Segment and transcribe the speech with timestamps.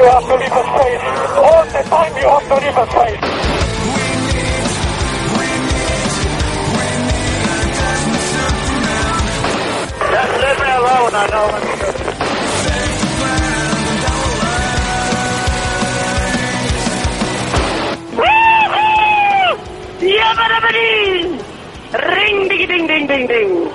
[0.00, 1.02] You have to leave a space.
[1.36, 3.49] All the time you have to leave a space.
[22.86, 23.70] Ding, ding, ding.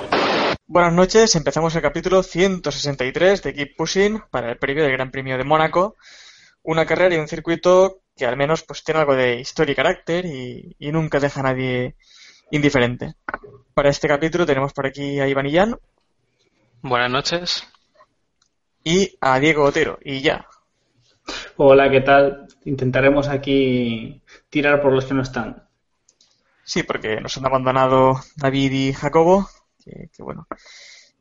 [0.66, 5.36] Buenas noches, empezamos el capítulo 163 de Keep Pushing para el previo del Gran Premio
[5.36, 5.96] de Mónaco.
[6.62, 10.24] Una carrera y un circuito que al menos pues tiene algo de historia y carácter
[10.24, 11.96] y, y nunca deja a nadie
[12.50, 13.14] indiferente.
[13.74, 15.76] Para este capítulo tenemos por aquí a Iván Illán
[16.88, 17.64] Buenas noches.
[18.82, 19.98] y a Diego Otero.
[20.02, 20.46] Y ya,
[21.56, 22.46] Hola, ¿qué tal?
[22.64, 25.66] Intentaremos aquí tirar por los que no están.
[26.64, 29.48] sí, porque nos han abandonado David y Jacobo,
[29.84, 30.46] que, que bueno,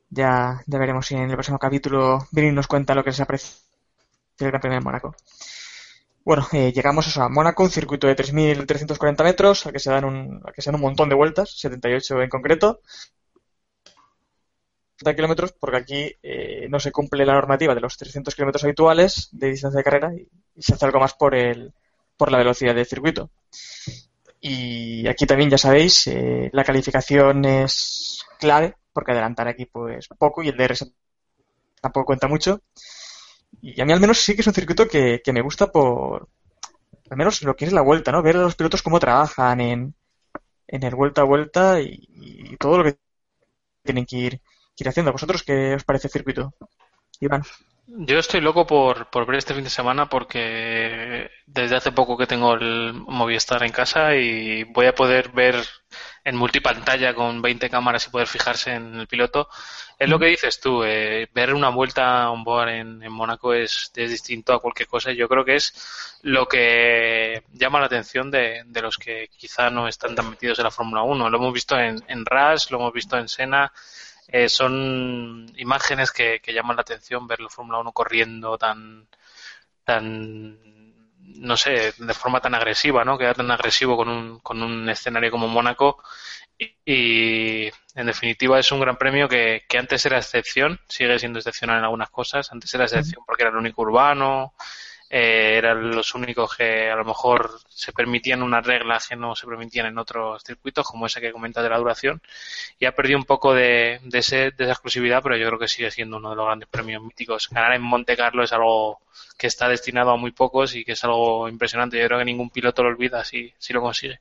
[0.10, 3.56] ya, ya veremos si en el próximo capítulo Vini nos cuenta lo que les aprecia
[4.38, 5.16] del Gran Premio de Mónaco.
[6.24, 10.06] Bueno, eh, llegamos eso, a Mónaco, un circuito de 3.340 metros, al que se dan
[10.06, 12.82] un, al que se dan un montón de vueltas, 78 en concreto.
[14.98, 19.30] 30 kilómetros, porque aquí eh, no se cumple la normativa de los 300 kilómetros habituales
[19.32, 21.74] de distancia de carrera y, y se hace algo más por el,
[22.18, 23.30] por la velocidad del circuito.
[24.42, 30.44] Y aquí también, ya sabéis, eh, la calificación es clave, porque adelantar aquí pues poco
[30.44, 30.92] y el DRS
[31.82, 32.62] tampoco cuenta mucho.
[33.62, 36.30] Y a mí al menos sí que es un circuito que, que me gusta por,
[37.10, 38.24] al menos lo que es la vuelta, ¿no?
[38.24, 39.96] Ver a los pilotos cómo trabajan en,
[40.68, 42.98] en el vuelta a vuelta y, y todo lo que
[43.84, 44.42] tienen que ir,
[44.78, 45.12] ir haciendo.
[45.12, 46.54] ¿Vosotros qué os parece el circuito?
[47.20, 47.44] Iván.
[47.88, 52.26] Yo estoy loco por, por ver este fin de semana porque desde hace poco que
[52.26, 55.64] tengo el Movistar en casa y voy a poder ver
[56.24, 59.48] en multipantalla con 20 cámaras y poder fijarse en el piloto.
[60.00, 63.92] Es lo que dices tú, eh, ver una vuelta on board en, en Mónaco es,
[63.96, 68.64] es distinto a cualquier cosa yo creo que es lo que llama la atención de,
[68.66, 71.30] de los que quizá no están tan metidos en la Fórmula 1.
[71.30, 73.72] Lo hemos visto en, en Rush, lo hemos visto en Senna,
[74.28, 79.08] eh, son imágenes que, que llaman la atención ver la Fórmula 1 corriendo tan,
[79.84, 80.58] tan,
[81.20, 83.18] no sé, de forma tan agresiva, ¿no?
[83.18, 86.04] Queda tan agresivo con un, con un escenario como Mónaco.
[86.58, 91.40] Y, y, en definitiva es un gran premio que, que antes era excepción, sigue siendo
[91.40, 92.52] excepcional en algunas cosas.
[92.52, 94.54] Antes era excepción porque era el único urbano,
[95.10, 99.46] eh, eran los únicos que a lo mejor se permitían unas reglas que no se
[99.46, 102.22] permitían en otros circuitos, como esa que comenta de la duración,
[102.80, 105.68] y ha perdido un poco de, de, ese, de esa exclusividad, pero yo creo que
[105.68, 107.50] sigue siendo uno de los grandes premios míticos.
[107.50, 109.00] Ganar en Monte Carlo es algo
[109.38, 112.00] que está destinado a muy pocos y que es algo impresionante.
[112.00, 114.20] Yo creo que ningún piloto lo olvida si, si lo consigue.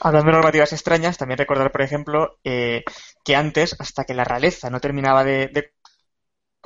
[0.00, 2.84] Hablando de normativas extrañas, también recordar, por ejemplo, eh,
[3.24, 5.72] que antes, hasta que la realeza no terminaba de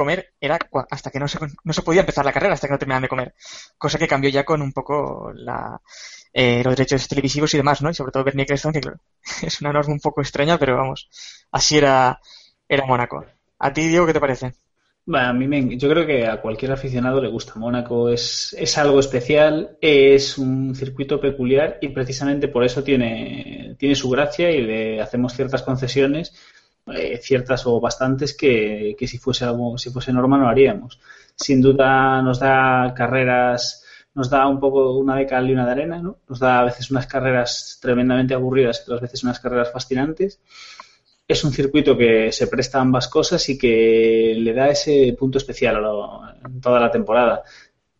[0.00, 0.58] comer era
[0.91, 3.08] hasta que no se, no se podía empezar la carrera, hasta que no terminaban de
[3.08, 3.35] comer.
[3.76, 5.79] Cosa que cambió ya con un poco la,
[6.32, 7.93] eh, los derechos televisivos y demás, ¿no?
[7.93, 8.91] Sobre todo Bernie Ecclestone, que
[9.47, 11.11] es una norma un poco extraña, pero vamos,
[11.52, 12.19] así era,
[12.67, 13.26] era Mónaco.
[13.58, 14.55] ¿A ti, Diego, qué te parece?
[15.12, 17.56] A mí me, yo creo que a cualquier aficionado le gusta.
[17.56, 23.94] Mónaco es, es algo especial, es un circuito peculiar y precisamente por eso tiene, tiene
[23.94, 26.32] su gracia y le hacemos ciertas concesiones
[26.87, 31.00] eh, ciertas o bastantes que, que, si fuese algo, si fuese norma no haríamos.
[31.37, 33.85] Sin duda nos da carreras
[34.15, 36.19] nos da un poco una de cal y una de arena, ¿no?
[36.29, 40.41] Nos da a veces unas carreras tremendamente aburridas otras veces unas carreras fascinantes.
[41.29, 45.38] Es un circuito que se presta a ambas cosas y que le da ese punto
[45.38, 47.43] especial a lo- en toda la temporada.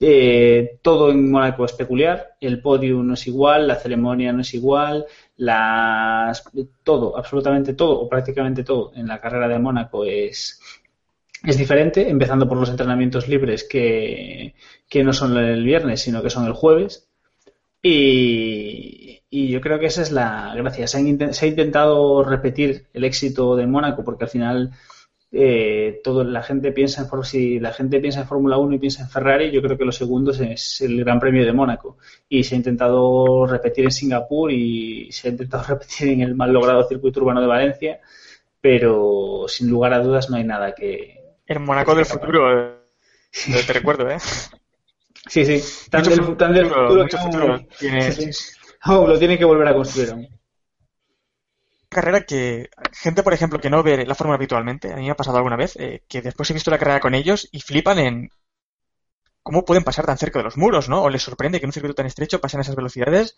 [0.03, 4.55] Eh, todo en Mónaco es peculiar, el podio no es igual, la ceremonia no es
[4.55, 5.05] igual,
[5.37, 6.43] las,
[6.83, 10.59] todo, absolutamente todo, o prácticamente todo en la carrera de Mónaco es,
[11.45, 14.55] es diferente, empezando por los entrenamientos libres que,
[14.89, 17.07] que no son el viernes, sino que son el jueves.
[17.83, 20.87] Y, y yo creo que esa es la gracia.
[20.87, 24.73] Se, han se ha intentado repetir el éxito de Mónaco porque al final
[25.33, 29.03] eh, todo, la gente piensa en si la gente piensa en Fórmula 1 y piensa
[29.03, 31.99] en Ferrari, yo creo que los segundos es el Gran Premio de Mónaco.
[32.29, 36.53] Y se ha intentado repetir en Singapur y se ha intentado repetir en el mal
[36.53, 38.01] logrado circuito urbano de Valencia,
[38.61, 41.19] pero sin lugar a dudas no hay nada que.
[41.47, 42.75] El Mónaco del futuro, eh,
[43.67, 44.19] te recuerdo, ¿eh?
[45.29, 48.53] Sí, sí, tan del, tan del futuro, futuro mucho que aún- futuro tiene- Sí, sí.
[48.83, 50.29] Aún lo tiene que volver a construir aún.
[51.91, 55.17] Carrera que gente, por ejemplo, que no ve la fórmula habitualmente, a mí me ha
[55.17, 58.31] pasado alguna vez, eh, que después he visto la carrera con ellos y flipan en
[59.43, 61.03] cómo pueden pasar tan cerca de los muros, ¿no?
[61.03, 63.37] O les sorprende que en un circuito tan estrecho pasen esas velocidades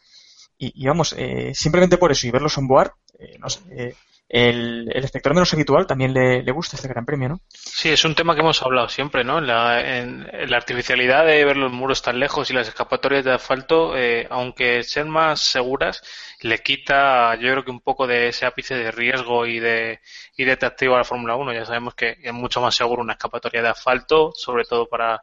[0.59, 3.95] y, y vamos, eh, simplemente por eso y verlos on board, eh, no sé, eh,
[4.29, 7.41] el, el espectador menos habitual también le, le gusta este gran premio, ¿no?
[7.51, 9.41] Sí, es un tema que hemos hablado siempre, ¿no?
[9.41, 13.97] La, en la artificialidad de ver los muros tan lejos y las escapatorias de asfalto,
[13.97, 16.03] eh, aunque sean más seguras,
[16.41, 20.01] le quita, yo creo que un poco de ese ápice de riesgo y de,
[20.37, 21.53] y de atractivo a la Fórmula 1.
[21.53, 25.23] Ya sabemos que es mucho más seguro una escapatoria de asfalto, sobre todo para,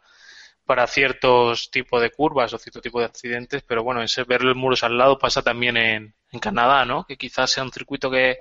[0.69, 4.55] para ciertos tipos de curvas o cierto tipo de accidentes, pero bueno, ese ver los
[4.55, 7.05] muros al lado pasa también en, Canadá, ¿no?
[7.05, 8.39] Que quizás sea un circuito que,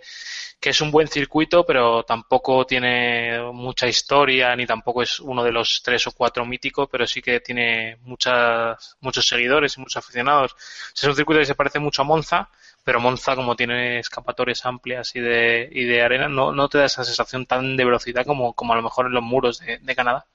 [0.61, 5.81] es un buen circuito, pero tampoco tiene mucha historia, ni tampoco es uno de los
[5.83, 10.55] tres o cuatro míticos, pero sí que tiene muchas, muchos seguidores y muchos aficionados.
[10.95, 12.51] Es un circuito que se parece mucho a Monza,
[12.85, 16.85] pero Monza, como tiene escapatorias amplias y de, y de arena, no, no te da
[16.85, 20.27] esa sensación tan de velocidad como, a lo mejor en los muros de Canadá.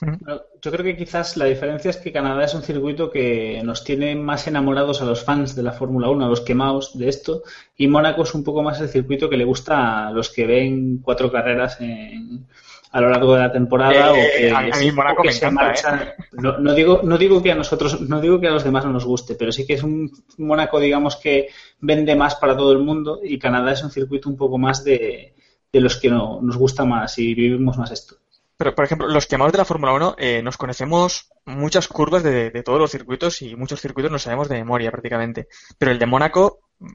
[0.00, 3.84] Bueno, Yo creo que quizás la diferencia es que Canadá es un circuito que nos
[3.84, 7.42] tiene más enamorados a los fans de la Fórmula 1, a los quemados de esto,
[7.76, 10.98] y Mónaco es un poco más el circuito que le gusta a los que ven
[11.02, 12.46] cuatro carreras en-
[12.92, 14.88] a lo largo de la temporada Eh, o que, a mí-
[15.20, 16.08] o que me se encanta, marchan.
[16.32, 18.92] No, no digo, no digo que a nosotros, no digo que a los demás no
[18.92, 21.48] nos guste, pero sí que es un Mónaco, digamos, que
[21.80, 25.34] vende más para todo el mundo y Canadá es un circuito un poco más de,
[25.72, 28.16] de los que no, nos gusta más y vivimos más esto.
[28.60, 32.50] Pero, por ejemplo, los quemados de la Fórmula 1 eh, nos conocemos muchas curvas de,
[32.50, 35.48] de todos los circuitos y muchos circuitos nos sabemos de memoria prácticamente.
[35.78, 36.92] Pero el de Mónaco, mm,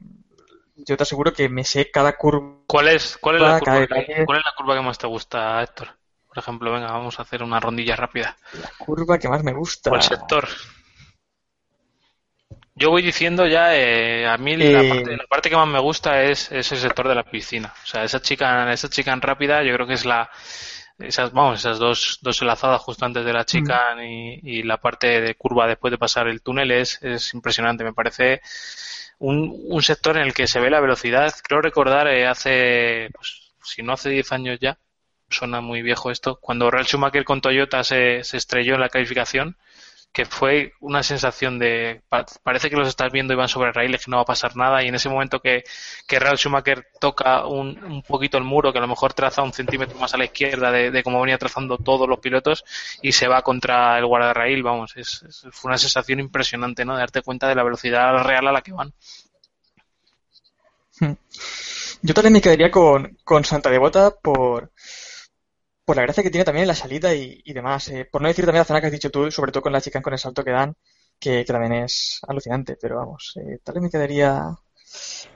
[0.76, 2.58] yo te aseguro que me sé cada curva.
[2.68, 5.60] ¿Cuál es, cuál es, la, curva, que- cuál es la curva que más te gusta,
[5.60, 5.88] Héctor?
[6.28, 8.36] Por ejemplo, venga, vamos a hacer una rondilla rápida.
[8.78, 9.90] curva que más me gusta.
[9.90, 10.46] ¿Cuál sector?
[12.76, 14.88] Yo voy diciendo ya, eh, a mí la, Eh.
[14.88, 17.74] parte, la parte que más me gusta es, es el sector de la piscina.
[17.82, 20.30] O sea, esa chica, esa chica en rápida, yo creo que es la,
[20.98, 25.20] esas, vamos, esas dos, dos enlazadas justo antes de la chica y, y la parte
[25.20, 27.84] de curva después de pasar el túnel es, es impresionante.
[27.84, 28.40] Me parece
[29.18, 31.34] un, un sector en el que se ve la velocidad.
[31.42, 34.78] Creo recordar eh, hace, pues, si no hace 10 años ya,
[35.28, 39.56] suena muy viejo esto, cuando Real Schumacher con Toyota se, se estrelló en la calificación,
[40.16, 44.02] que fue una sensación de pa- parece que los estás viendo y van sobre raíles
[44.02, 45.62] que no va a pasar nada y en ese momento que,
[46.08, 49.52] que Real Schumacher toca un, un poquito el muro que a lo mejor traza un
[49.52, 52.64] centímetro más a la izquierda de, de como venía trazando todos los pilotos
[53.02, 57.20] y se va contra el guardarraíl vamos es, fue una sensación impresionante no de darte
[57.20, 58.94] cuenta de la velocidad real a la que van.
[62.00, 64.70] Yo también me quedaría con, con Santa Devota por,
[65.86, 67.88] por la gracia que tiene también en la salida y, demás.
[67.90, 69.80] eh, por no decir también la zona que has dicho tú, sobre todo con la
[69.82, 70.76] chica con el salto que dan,
[71.20, 72.76] que, que también es alucinante.
[72.80, 74.42] Pero vamos, eh, tal vez me quedaría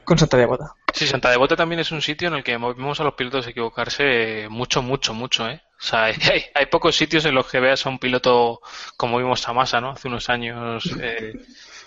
[0.05, 0.75] con Santa Devota.
[0.93, 4.49] Sí, Santa Devota también es un sitio en el que vemos a los pilotos equivocarse
[4.51, 5.63] mucho, mucho, mucho, ¿eh?
[5.81, 8.61] O sea, hay, hay- hay pocos sitios en los que veas a un piloto
[8.97, 9.91] como vimos a Massa, ¿no?
[9.91, 11.37] Hace unos años, eh,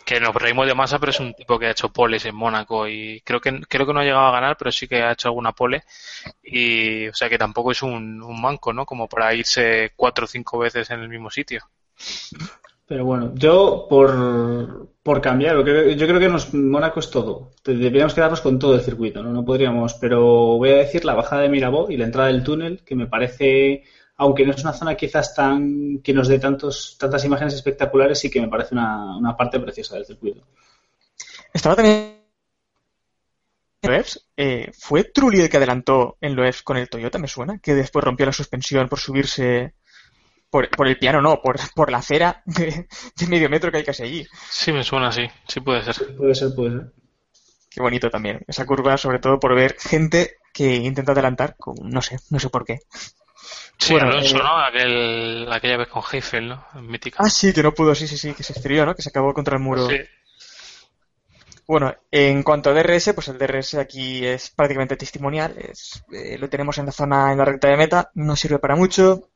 [0.06, 2.88] que nos reímos de Massa, pero es un tipo que ha hecho poles en Mónaco
[2.88, 5.30] y creo que creo que no ha llegado a ganar, pero sí que ha hecho
[5.30, 5.84] alguna pole
[6.44, 8.86] y, o sea, que tampoco es un, un manco, ¿no?
[8.86, 11.64] Como para irse cuatro o cinco veces en el mismo sitio.
[12.86, 15.64] Pero bueno, yo por, por cambiar, yo
[16.08, 17.52] creo que nos, Mónaco es todo.
[17.64, 19.32] Deberíamos quedarnos con todo el circuito, ¿no?
[19.32, 20.22] No podríamos, pero
[20.58, 23.84] voy a decir la bajada de Mirabó y la entrada del túnel, que me parece,
[24.24, 28.30] aunque no es una zona quizás tan que nos dé tantos, tantas imágenes espectaculares, sí
[28.30, 30.42] que me parece una, una parte preciosa del circuito.
[31.54, 32.18] Estaba también
[33.82, 34.30] en Loebs.
[34.36, 37.60] Eh, ¿Fue Trulli el que adelantó en Loebs con el Toyota, me suena?
[37.60, 39.74] Que después rompió la suspensión por subirse
[40.50, 42.88] Por, por el piano no, por, por la acera de,
[43.18, 44.28] de medio metro que hay que seguir.
[44.50, 45.26] Sí, me suena así.
[45.48, 46.16] Sí puede ser.
[46.16, 46.94] Puede ser, puede ser.
[47.72, 48.40] Qué bonito también.
[48.48, 52.50] Esa curva, sobre todo por ver gente que intenta adelantar, con, no sé, no sé
[52.50, 52.82] por qué.
[53.78, 54.58] Sí, Bueno, Alonso, eh, ¿no?
[54.60, 56.66] Aquel, aquella vez con Heifel, ¿no?
[56.82, 57.18] Mítica.
[57.20, 58.96] Ah, sí, que no pudo, sí, sí, sí, que se estrelló, ¿no?
[58.96, 59.90] Que se acabó contra el muro.
[59.90, 59.98] Sí.
[61.66, 65.56] Bueno, en cuanto a DRS, pues el DRS aquí es prácticamente testimonial.
[65.58, 68.76] Es, eh, lo tenemos en la zona, en la recta de meta, no sirve para
[68.76, 69.30] mucho.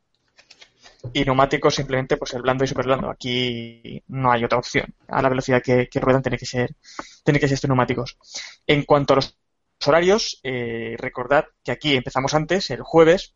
[1.14, 3.10] Y neumáticos simplemente, pues el blando y super blando.
[3.10, 4.94] Aquí no hay otra opción.
[5.08, 6.76] A la velocidad que, que ruedan tiene que ser,
[7.24, 8.18] tiene que ser estos neumáticos.
[8.66, 9.38] En cuanto a los
[9.86, 13.36] horarios, eh, recordad que aquí empezamos antes, el jueves,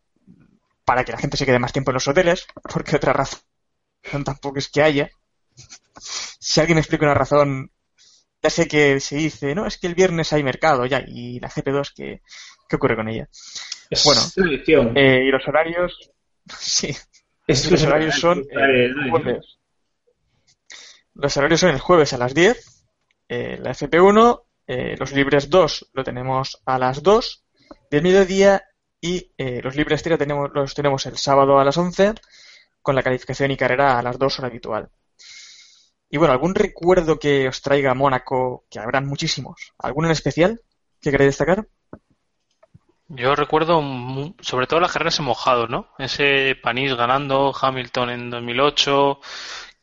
[0.86, 4.60] para que la gente se quede más tiempo en los hoteles, porque otra razón tampoco
[4.60, 5.10] es que haya.
[5.98, 7.72] Si alguien me explica una razón,
[8.42, 11.50] ya sé que se dice, no, es que el viernes hay mercado ya, y la
[11.50, 12.22] GP2, ¿qué,
[12.68, 13.30] qué ocurre con ella?
[13.90, 14.22] Es Bueno.
[14.96, 16.12] Eh, y los horarios,
[16.60, 16.96] sí,
[17.46, 19.58] Es los horarios son eh, jueves.
[21.14, 22.86] Los horarios son el jueves a las 10,
[23.28, 27.46] eh, la FP1, eh, los libres 2 lo tenemos a las 2
[27.90, 28.64] del mediodía
[29.02, 32.14] y eh, los libres 3 tenemos, los tenemos el sábado a las 11
[32.82, 34.90] con la calificación y carrera a las 2 hora habitual.
[36.10, 39.74] Y bueno, ¿algún recuerdo que os traiga Mónaco, que habrán muchísimos?
[39.80, 40.62] ¿Alguno en especial
[41.02, 41.68] que queréis destacar?
[43.08, 43.82] Yo recuerdo
[44.40, 45.88] sobre todo las carreras en mojado, ¿no?
[45.98, 49.20] Ese Panis ganando, Hamilton en 2008.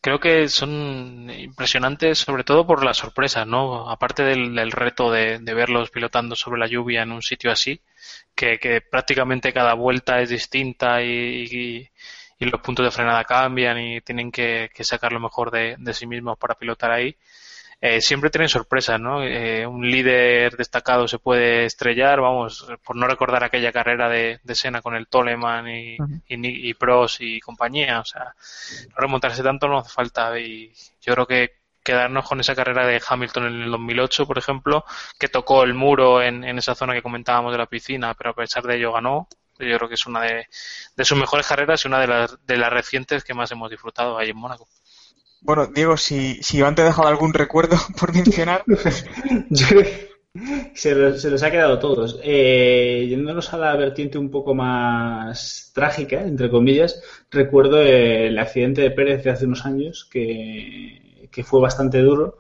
[0.01, 3.91] Creo que son impresionantes sobre todo por las sorpresas, ¿no?
[3.91, 7.81] Aparte del, reto de, verlos pilotando sobre la lluvia en un sitio así,
[8.35, 11.09] que, que prácticamente cada vuelta es distinta y,
[11.51, 11.91] y-
[12.41, 15.93] y los puntos de frenada cambian y tienen que, que sacar lo mejor de, de
[15.95, 17.17] sí mismos para pilotar ahí.
[17.81, 19.23] Eh, siempre tienen sorpresas, ¿no?
[19.23, 24.55] Eh, un líder destacado se puede estrellar, vamos, por no recordar aquella carrera de, de
[24.57, 26.21] Senna con el Toleman y, Ujú.
[26.27, 28.35] y, y Prost y compañía, o sea,
[28.91, 31.53] no remontarse tanto no hace falta y yo creo que
[31.85, 34.85] quedarnos con esa carrera de Hamilton en el 2008, por ejemplo,
[35.19, 38.35] que tocó el muro en, en esa zona que comentábamos de la piscina, pero a
[38.35, 39.29] pesar de ello ganó.
[39.61, 40.47] Yo creo que es una de,
[40.97, 44.17] de sus mejores carreras y una de las, de las recientes que más hemos disfrutado
[44.17, 44.69] ahí en Mónaco.
[45.41, 48.65] Bueno, Diego, si, si Iván te ha dejado algún recuerdo por mencionar,
[50.75, 52.19] se los, se los ha quedado todos.
[52.23, 58.91] Eh, yéndonos a la vertiente un poco más trágica, entre comillas, recuerdo el accidente de
[58.91, 62.39] Pérez de hace unos años, que, que fue bastante duro.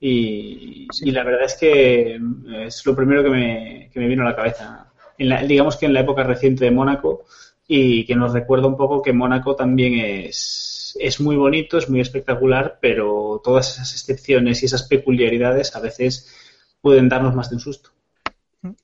[0.00, 2.20] Y, y la verdad es que
[2.66, 4.92] es lo primero que me, que me vino a la cabeza.
[5.18, 7.24] En la- digamos que en la época reciente de Mónaco,
[7.68, 12.00] y que nos recuerda un poco que Mónaco también es, es muy bonito, es muy
[12.00, 16.34] espectacular, pero todas esas excepciones y esas peculiaridades a veces
[16.80, 17.90] pueden darnos más de un susto.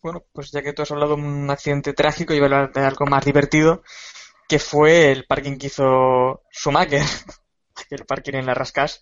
[0.03, 2.81] bueno, pues ya que tú has hablado de un accidente trágico, iba a hablar de
[2.81, 3.83] algo más divertido,
[4.49, 7.03] que fue el parking que hizo Schumacher,
[7.91, 9.01] el parking en la Rascas,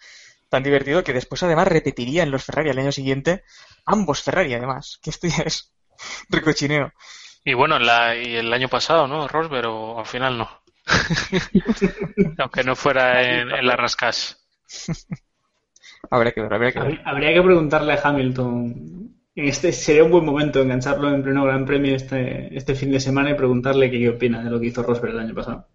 [0.48, 3.44] tan divertido que después además repetiría en los Ferrari al año siguiente,
[3.86, 5.72] ambos Ferrari además, que esto ya es
[6.28, 6.92] recochineo.
[7.44, 9.26] Y bueno, la, y el año pasado, ¿no?
[9.26, 10.59] Rosberg, o al final no.
[12.38, 14.38] Aunque no fuera en, en la Rascas.
[16.10, 17.00] Habría que ver, habría que ver.
[17.04, 19.14] Habría- que preguntarle a Hamilton.
[19.34, 23.30] Este sería un buen momento engancharlo en pleno Gran Premio este, este fin de semana
[23.30, 25.68] y preguntarle qué, opina de lo que hizo Rosberg el año pasado.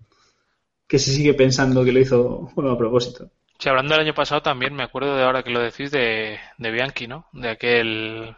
[0.88, 3.30] Que se sigue pensando que lo hizo bueno, a propósito.
[3.58, 6.72] Sí, hablando del año pasado también, me acuerdo de ahora que lo decís de, de
[6.72, 7.28] Bianchi, ¿no?
[7.32, 8.36] De aquel,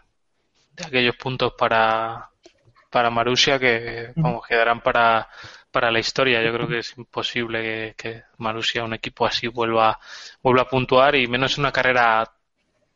[0.74, 2.30] de aquellos puntos para,
[2.92, 5.28] para Marussia que, vamos, quedarán para,
[5.78, 6.42] para la historia.
[6.42, 10.00] Yo creo que es imposible que, que un equipo así, vuelva,
[10.42, 12.28] vuelva a puntuar y menos en una carrera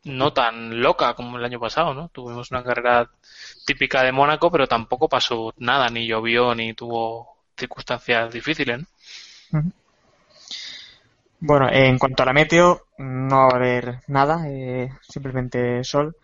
[0.06, 2.10] no tan loca como el año pasado, ¿no?
[2.10, 3.08] Tuvimos una carrera
[3.68, 8.80] típica de Mónaco, pero tampoco pasó nada, ni llovió, ni tuvo circunstancias difíciles,
[9.52, 9.72] ¿no?
[11.40, 16.16] Bueno, en cuanto a la meteo, no va a haber nada, eh, simplemente sol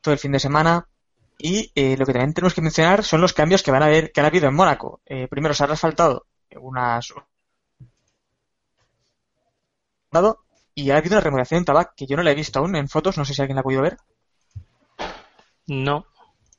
[0.00, 0.86] todo el fin de semana.
[1.38, 4.10] Y eh, lo que también tenemos que mencionar son los cambios que van a haber,
[4.10, 5.00] que han habido en Mónaco.
[5.06, 6.26] Eh, primero se ha asfaltado
[6.60, 7.12] unas
[10.74, 12.88] y ha habido una remodelación en Tabac que yo no la he visto aún en
[12.88, 13.98] fotos, no sé si alguien la ha podido ver.
[15.66, 16.06] No.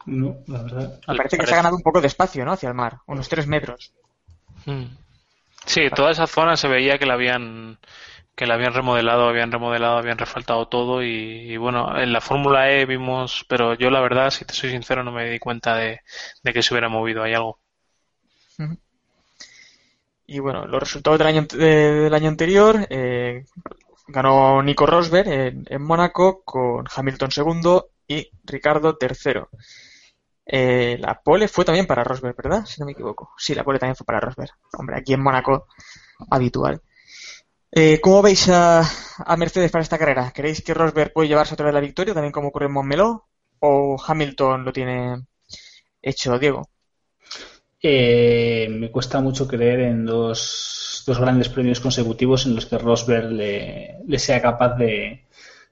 [0.06, 1.00] No, la verdad.
[1.08, 2.52] Me parece que se ha ganado un poco de espacio, ¿no?
[2.52, 3.94] Hacia el mar, unos tres metros.
[4.66, 4.86] Mm.
[5.66, 7.80] Sí, toda esa zona se veía que la habían
[8.40, 12.86] que la habían remodelado, habían remodelado, habían refaltado todo y, bueno, en la Fórmula E
[12.86, 16.00] vimos, pero yo la verdad, si te soy sincero, no me di cuenta de,
[16.42, 17.60] que se hubiera movido ahí algo.
[20.26, 23.44] Y bueno, los resultados del año, del año anterior, eh,
[24.08, 29.50] ganó Nico Rosberg en, en Mónaco con Hamilton segundo y Ricardo tercero.
[30.46, 32.66] eh, la pole fue también para Rosberg, ¿verdad?
[32.66, 33.34] Si no me equivoco.
[33.38, 34.52] Sí, la pole también fue para Rosberg.
[34.78, 35.68] Hombre, aquí en Mónaco,
[36.30, 36.82] habitual.
[37.72, 38.84] Eh, ¿Cómo veis a,
[39.38, 40.32] Mercedes para esta carrera?
[40.34, 43.28] ¿Creéis que Rosberg puede llevarse otra vez la victoria, también como ocurre en Montmeló?
[43.60, 45.24] ¿O Hamilton lo tiene
[46.02, 46.68] hecho, Diego?
[47.82, 53.32] Eh, me cuesta mucho creer en dos, dos, grandes premios consecutivos en los que Rosberg
[53.32, 55.28] le, sea capaz de,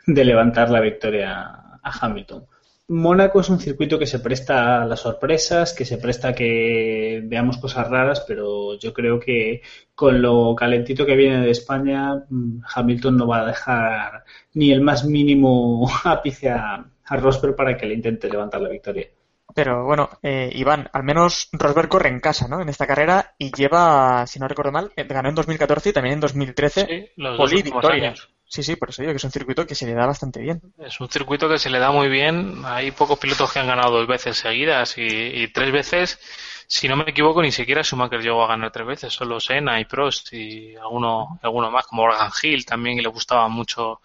[0.06, 1.42] levantar la victoria
[1.82, 2.46] a Hamilton.
[2.89, 7.22] Mónaco es un circuito que se presta a las sorpresas, que se presta a que
[7.25, 9.62] veamos cosas raras, pero yo creo que
[9.94, 14.82] con lo calentito que viene de España, mm, Hamilton no va a dejar ni el
[14.82, 19.08] más mínimo ápice a, a Rosberg para que le intente levantar la victoria.
[19.53, 22.62] Pero bueno, eh, Iván, al menos Rosberg corre en casa, ¿no?
[22.62, 26.13] En esta carrera y lleva, si no recuerdo mal, eh, ganó en 2014 y también
[26.13, 28.29] en 2013 sí, los poli dos años.
[28.50, 30.62] Sí, sí, por eso digo que es un circuito que se le da bastante bien.
[30.80, 32.62] Es un circuito que se le da muy bien.
[32.63, 36.20] Hay pocos pilotos que han ganado dos veces seguidas y, tres veces,
[36.66, 39.13] si no me equivoco, ni siquiera Schumacher llegó a ganar tres veces.
[39.13, 43.50] Solo Senna y Prost y alguno, alguno más, como Morgan Hill también, que le gustaba
[43.50, 44.00] mucho,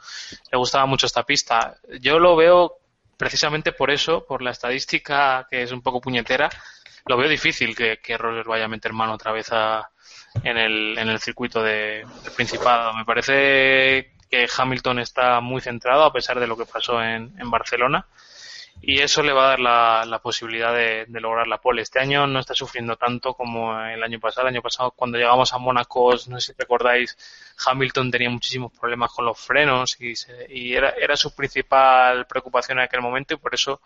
[0.51, 1.77] le gustaba mucho esta pista.
[2.01, 2.79] Yo lo veo
[3.17, 6.51] precisamente por eso, por la estadística que es un poco puñetera,
[7.07, 9.89] lo veo difícil que, que Rosberg vaya a meter mano otra vez a,
[10.43, 12.05] en, el, en el circuito de,
[12.37, 12.95] Principado.
[12.95, 17.51] Me parece que Hamilton está muy centrado a pesar de lo que pasó en, en
[17.51, 18.07] Barcelona
[18.81, 21.83] y eso le va a dar la, la posibilidad de, de, lograr la pole.
[21.83, 24.49] Este año no está sufriendo tanto como el año pasado.
[24.49, 27.17] El año pasado, cuando llegamos a Mónaco, no sé si recordáis,
[27.67, 32.79] Hamilton tenía muchísimos problemas con los frenos y, se, y era, era, su principal preocupación
[32.79, 33.83] en aquel momento y por eso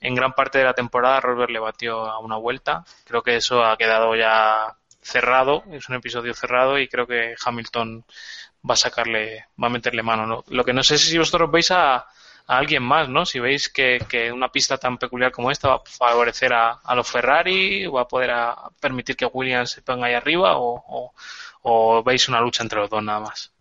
[0.00, 2.84] en gran parte de la temporada Rosberg le batió a una vuelta.
[3.04, 4.76] Creo que eso ha quedado ya
[5.06, 8.04] cerrado, es un episodio cerrado y creo que Hamilton
[8.68, 10.26] va a sacarle, va a meterle mano.
[10.26, 10.44] ¿no?
[10.48, 12.06] Lo que no sé si vosotros veis a
[12.46, 13.26] a alguien más, ¿no?
[13.26, 13.98] Si veis que,
[14.32, 18.08] una pista tan peculiar como esta va a favorecer a, a los Ferrari, va a
[18.08, 21.12] poder a permitir que Williams se ponga ahí arriba o,
[21.62, 23.52] o, veis una lucha entre los dos nada más.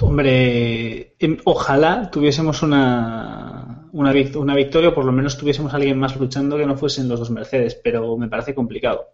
[0.00, 6.16] Hombre, ojalá tuviésemos una, una, una victoria o por lo menos tuviésemos a alguien más
[6.16, 9.10] luchando que no fuesen los dos Mercedes, pero me parece complicado.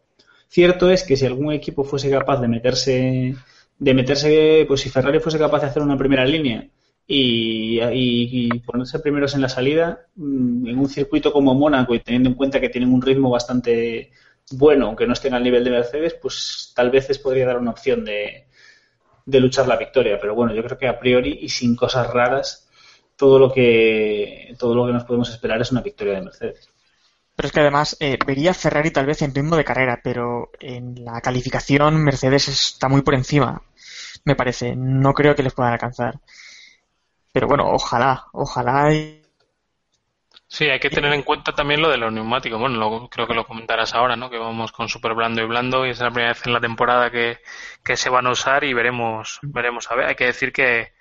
[0.48, 3.34] Cierto es que si algún equipo fuese capaz de meterse,
[3.78, 6.68] de meterse, pues si Ferrari fuese capaz de hacer una primera línea
[7.06, 12.28] y, y, ponerse primeros en la salida mm, en un circuito como Mónaco y teniendo
[12.28, 14.10] en cuenta que tienen un ritmo bastante
[14.52, 17.70] bueno, aunque no estén al nivel de Mercedes, pues tal vez les podría dar una
[17.70, 18.46] opción de,
[19.24, 20.18] de luchar la victoria.
[20.20, 22.68] Pero bueno, yo creo que a priori y sin cosas raras,
[23.16, 26.70] todo lo que todo lo que nos podemos esperar es una victoria de Mercedes.
[27.34, 31.04] Pero es que además eh, vería Ferrari tal vez en ritmo de carrera, pero en
[31.04, 33.62] la calificación Mercedes está muy por encima,
[34.24, 34.76] me parece.
[34.76, 36.20] No creo que les puedan alcanzar.
[37.32, 38.92] Pero bueno, ojalá, ojalá.
[38.92, 39.22] Y...
[40.46, 42.60] Sí, hay que tener en cuenta también lo de los neumáticos.
[42.60, 44.28] Bueno, lo, creo que lo comentarás ahora, ¿no?
[44.28, 47.10] Que vamos con super blando y blando y es la primera vez en la temporada
[47.10, 47.38] que,
[47.82, 50.08] que se van a usar y veremos, veremos a ver.
[50.08, 50.92] Hay que decir que,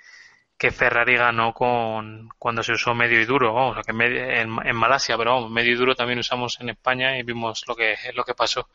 [0.62, 5.18] que Ferrari ganó con cuando se usó medio y duro, vamos, que en, en, Malasia,
[5.18, 8.36] pero vamos, medio y duro también usamos en España y vimos lo que lo que
[8.36, 8.70] pasó.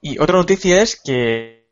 [0.00, 1.68] Y otra noticia es que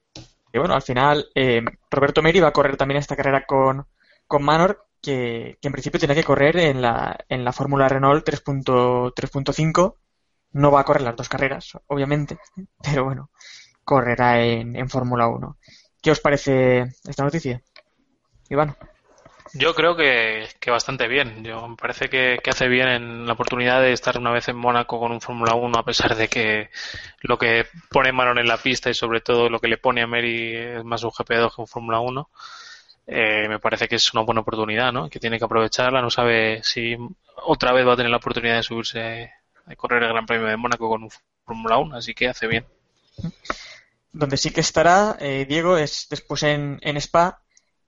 [0.52, 3.86] bueno, al final eh, Roberto Meri va a correr también esta carrera con,
[4.26, 8.22] con Manor, que, que, en principio tiene que correr en la, en la Fórmula Renault
[8.22, 9.94] 3.5.
[10.52, 12.38] No va a correr las dos carreras, obviamente,
[12.82, 13.30] pero bueno,
[13.82, 15.56] correrá en, en Fórmula 1.
[16.02, 17.60] ¿Qué os parece esta noticia,
[18.48, 18.76] Iván?
[19.52, 21.42] Yo creo que, que, bastante bien.
[21.44, 24.56] Yo me parece que, que, hace bien en la oportunidad de estar una vez en
[24.56, 26.70] Mónaco con un Fórmula 1, a pesar de que
[27.22, 30.06] lo que pone Maron en la pista y sobre todo lo que le pone a
[30.06, 32.30] Mary es más un GP2 que un Fórmula 1.
[33.08, 35.10] Eh, me parece que es una buena oportunidad, ¿no?
[35.10, 36.00] Que tiene que aprovecharla.
[36.00, 36.96] No sabe si
[37.44, 39.32] otra vez va a tener la oportunidad de subirse
[39.66, 41.10] a correr el Gran Premio de Mónaco con un
[41.44, 42.64] Fórmula 1, así que hace bien.
[44.12, 47.42] Donde sí que estará, eh, Diego, es después en, en Spa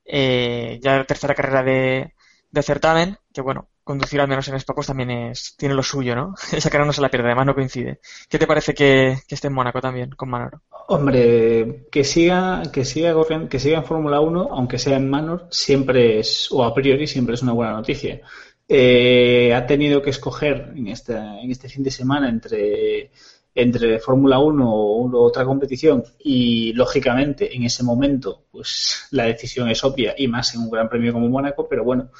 [0.04, 4.87] eh, ya la tercera carrera de, certamen, que bueno, conducir al menos en Spa pues
[4.87, 6.35] también es, tiene lo suyo, ¿no?
[6.52, 8.00] Esa carrera no la pierde, además no coincide.
[8.28, 10.61] ¿Qué te parece que, esté en Mónaco también, con Manor?
[10.88, 13.14] Hombre, que siga, que siga
[13.48, 17.35] que siga en Fórmula 1, aunque sea en Manor, siempre es, o a priori siempre
[17.35, 18.20] es una buena noticia.
[18.68, 23.11] Eh, ha tenido que escoger en este, en este fin de semana entre
[23.54, 29.84] entre Fórmula 1 o otra competición y lógicamente en ese momento pues la decisión es
[29.84, 32.10] obvia y más en un gran premio como Mónaco pero bueno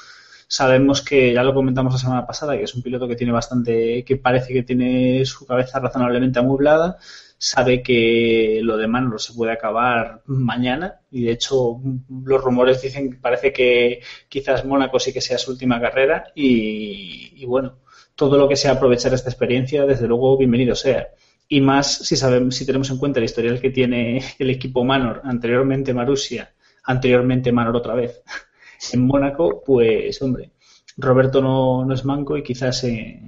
[0.47, 4.05] sabemos que ya lo comentamos la semana pasada que es un piloto que tiene bastante
[4.05, 6.99] que parece que tiene su cabeza razonablemente amueblada
[7.43, 11.81] sabe que lo de Manor se puede acabar mañana y de hecho
[12.25, 17.45] los rumores dicen que parece que quizás Mónaco sí que sea su última carrera y,
[17.47, 17.79] bueno,
[18.15, 21.09] todo lo que sea aprovechar esta experiencia, desde luego, bienvenido sea.
[21.49, 25.21] Y más si sabemos, si tenemos en cuenta el historial que tiene el equipo Manor,
[25.25, 28.23] anteriormente Marusia, anteriormente Manor otra vez,
[28.93, 30.51] en Mónaco, pues hombre,
[30.97, 33.21] Roberto no, no es manco y quizás eh,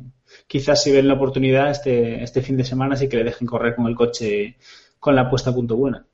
[0.47, 3.75] quizás si ven la oportunidad este, este fin de semana sí que le dejen correr
[3.75, 4.57] con el coche
[4.99, 6.07] con la puesta a punto buena.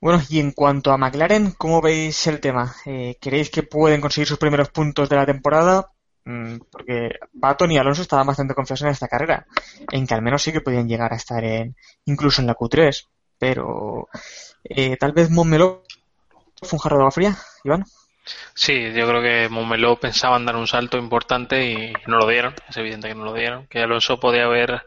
[0.00, 2.74] Bueno, y en cuanto a McLaren, ¿cómo veis el tema?
[2.86, 5.92] Eh, ¿Creéis que pueden conseguir sus primeros puntos de la temporada?
[6.30, 9.46] Mm, porque Baton y Alonso estaban bastante confiados en esta carrera,
[9.90, 13.08] en que al menos sí que podían llegar a estar en, incluso en la Q3,
[13.36, 14.08] pero
[14.62, 15.82] eh, tal vez Montmeló
[16.62, 17.84] fue un jarro de agua fría, Iván.
[18.54, 22.54] Sí, yo creo que Montmeló pensaban dar un salto importante y no lo dieron.
[22.68, 23.66] Es evidente que no lo dieron.
[23.66, 24.86] Que Alonso podía haber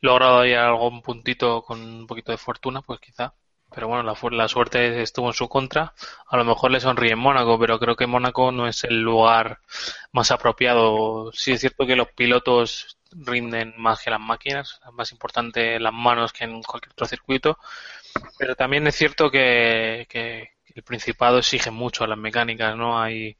[0.00, 3.34] logrado ahí algún puntito con un poquito de fortuna, pues quizá.
[3.72, 5.94] Pero bueno, la, la suerte estuvo en su contra.
[6.28, 9.60] A lo mejor le sonríe en Mónaco, pero creo que Mónaco no es el lugar
[10.12, 11.30] más apropiado.
[11.32, 16.32] Sí es cierto que los pilotos rinden más que las máquinas, más importante las manos
[16.32, 17.58] que en cualquier otro circuito.
[18.38, 20.06] Pero también es cierto que,
[20.74, 23.00] el Principado exige mucho a las mecánicas, ¿no?
[23.00, 23.36] Hay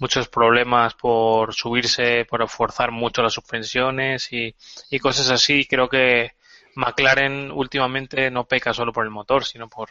[0.00, 4.54] muchos problemas por subirse, por forzar mucho las suspensiones y
[5.00, 5.66] cosas así.
[5.66, 6.32] Creo que
[6.76, 9.90] McLaren últimamente no peca solo por el motor, sino por,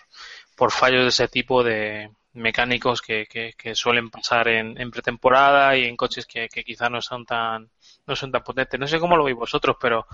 [0.56, 3.28] por fallos de ese tipo de mecánicos que,
[3.74, 7.70] suelen pasar en, pretemporada y en coches que, que quizá no son tan
[8.06, 8.80] no son tan potentes.
[8.80, 10.06] No sé cómo lo veis vosotros, pero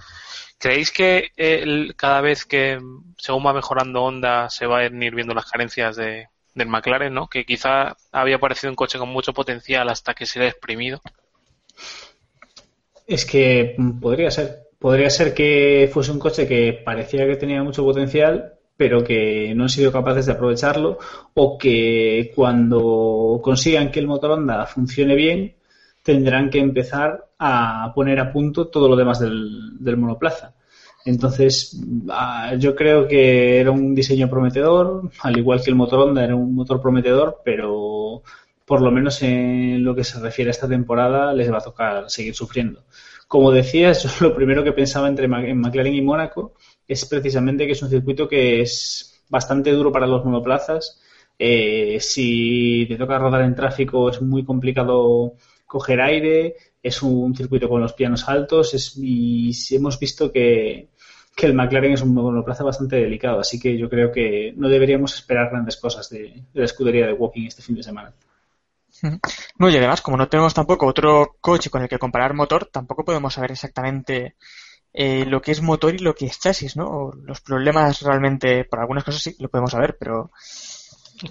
[0.58, 2.80] ¿creéis que el, cada vez que
[3.18, 7.28] según va mejorando Honda se va a ir viendo las carencias de, del McLaren, ¿no?
[7.28, 11.02] Que quizá había parecido un coche con mucho potencial hasta que se le ha exprimido.
[13.08, 14.69] Es que podría ser.
[14.80, 19.64] Podría ser que fuese un coche que parecía que tenía mucho potencial, pero que no
[19.64, 20.98] han sido capaces de aprovecharlo,
[21.34, 25.56] o que cuando consigan que el motor Honda funcione bien,
[26.02, 30.56] tendrán que empezar a poner a punto todo lo demás del, monoplaza.
[31.06, 31.78] Entonces,
[32.10, 36.36] ah, yo creo que era un diseño prometedor, al igual que el motor Honda era
[36.36, 38.24] un motor prometedor, pero
[38.66, 42.10] por lo menos en lo que se refiere a esta temporada les va a tocar
[42.10, 42.84] seguir sufriendo.
[43.30, 46.56] Como decías, lo primero que pensaba entre en McLaren y Mónaco
[46.88, 51.00] es precisamente que es un circuito que es bastante duro para los monoplazas.
[51.38, 55.36] Eh, si te toca rodar en tráfico es muy complicado
[55.68, 60.90] coger aire, es un circuito con los pianos altos es, y hemos visto que,
[61.42, 65.52] el McLaren es un monoplaza bastante delicado, así que yo creo que no deberíamos esperar
[65.52, 68.12] grandes cosas de, la escudería de Walking este fin de semana.
[69.58, 73.06] No, y además, como no tenemos tampoco otro coche con el que comparar motor, tampoco
[73.06, 74.36] podemos saber exactamente
[74.94, 77.12] eh, lo que es motor y lo que es chasis, ¿no?
[77.24, 80.32] Los problemas realmente, por algunas cosas sí lo podemos saber, pero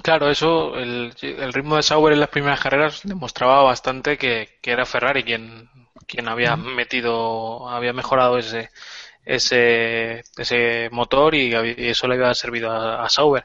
[0.03, 4.73] Claro, eso, el, el, ritmo de Sauber en las primeras carreras demostraba bastante que, que
[4.73, 5.71] era Ferrari quien,
[6.07, 8.69] quien había metido, había mejorado ese,
[9.25, 11.55] ese, ese motor y,
[11.89, 13.45] eso le había servido a, Sauber.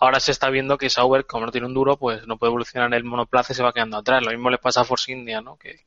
[0.00, 2.86] Ahora se está viendo que Sauber, como no tiene un duro, pues no puede evolucionar
[2.86, 4.22] en el monoplaza y se va quedando atrás.
[4.22, 5.56] Lo mismo le pasa a Force India, ¿no?
[5.56, 5.80] Que,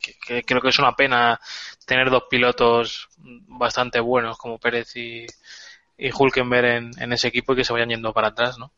[0.43, 1.39] creo que es una pena
[1.85, 5.25] tener dos pilotos bastante buenos como Pérez y,
[5.97, 8.73] y Hulkenberg en, en ese equipo y que se vayan yendo para atrás, ¿no?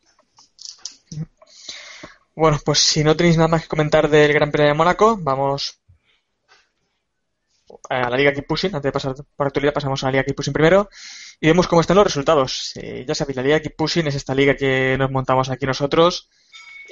[2.36, 5.80] Bueno, pues si no tenéis nada más que comentar del Gran Premio de Mónaco, vamos
[7.88, 8.74] a la Liga Keep Pushing.
[8.74, 10.88] Antes de pasar por actualidad, pasamos a la Liga Keep Pushing primero
[11.40, 12.72] y vemos cómo están los resultados.
[12.76, 16.28] Eh, ya sabéis, la Liga Keep Pushing es esta liga que nos montamos aquí nosotros.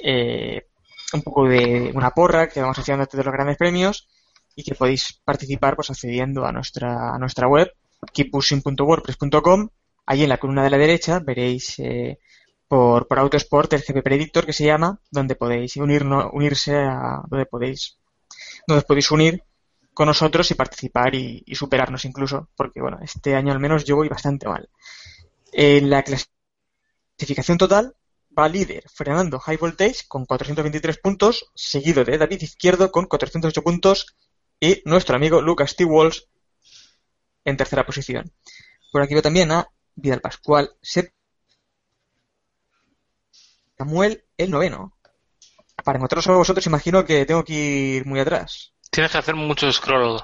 [0.03, 0.67] Eh,
[1.13, 4.07] un poco de una porra que vamos haciendo antes de los grandes premios
[4.55, 7.71] y que podéis participar pues accediendo a nuestra, a nuestra web
[8.13, 9.69] keeppushing.wordpress.com.
[10.05, 12.19] Ahí en la columna de la derecha veréis eh,
[12.67, 17.97] por, por Autosport, el GP Predictor que se llama, donde podéis unirse a, donde podéis,
[18.67, 19.43] donde podéis unir
[19.93, 24.09] con nosotros y participar y, superarnos incluso, porque bueno, este año al menos yo voy
[24.09, 24.69] bastante mal.
[25.51, 27.95] En la clasificación total
[28.37, 34.15] va líder Fernando High Voltage con 423 puntos, seguido de David Izquierdo con 408 puntos
[34.59, 35.85] y nuestro amigo Lucas T.
[35.85, 36.27] Walls
[37.45, 38.31] en tercera posición.
[38.91, 40.75] Por aquí veo también a Vidal Pascual,
[43.77, 44.97] Samuel el noveno.
[45.83, 48.72] Para encontraros a vosotros imagino que tengo que ir muy atrás.
[48.93, 50.21] Tienes que hacer mucho scroll.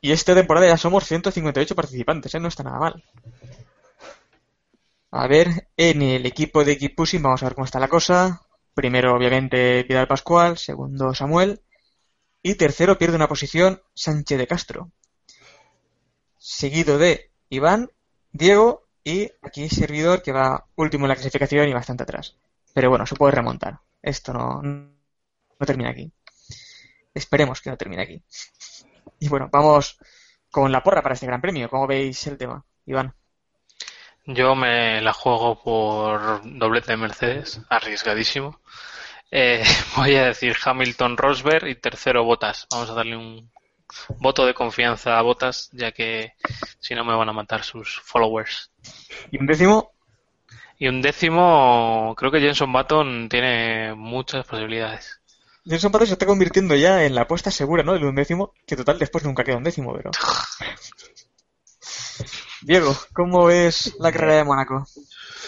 [0.00, 2.38] y esta temporada ya somos 158 participantes, ¿eh?
[2.38, 3.04] no está nada mal.
[5.10, 8.42] A ver, en el equipo de Keep Pushing vamos a ver cómo está la cosa.
[8.74, 10.56] Primero, obviamente, Vidal Pascual.
[10.56, 11.62] Segundo, Samuel.
[12.40, 14.92] Y tercero, pierde una posición Sánchez de Castro.
[16.38, 17.90] seguido de Iván,
[18.30, 22.36] Diego y aquí servidor que va último en la clasificación y bastante atrás.
[22.72, 23.80] Pero bueno, se puede remontar.
[24.00, 24.93] Esto no,
[25.58, 26.12] no termina aquí.
[27.12, 28.22] Esperemos que no termine aquí.
[29.20, 29.98] Y bueno, vamos
[30.50, 31.68] con la porra para este gran premio.
[31.68, 33.14] ¿Cómo veis el tema, Iván?
[34.26, 38.60] Yo me la juego por doblete de Mercedes, arriesgadísimo.
[39.30, 39.62] Eh,
[39.96, 42.66] voy a decir Hamilton Rosberg y tercero Botas.
[42.70, 43.50] Vamos a darle un
[44.18, 46.34] voto de confianza a Botas, ya que
[46.78, 48.70] si no me van a matar sus followers.
[49.30, 49.92] ¿Y un décimo?
[50.78, 55.20] Y un décimo, creo que Jenson Button tiene muchas posibilidades.
[55.66, 57.94] Jenson Button se está convirtiendo ya en la apuesta segura, ¿no?
[57.94, 60.10] Del undécimo, que total después nunca queda un décimo, pero.
[62.62, 64.86] Diego, ¿cómo ves la carrera de Mónaco?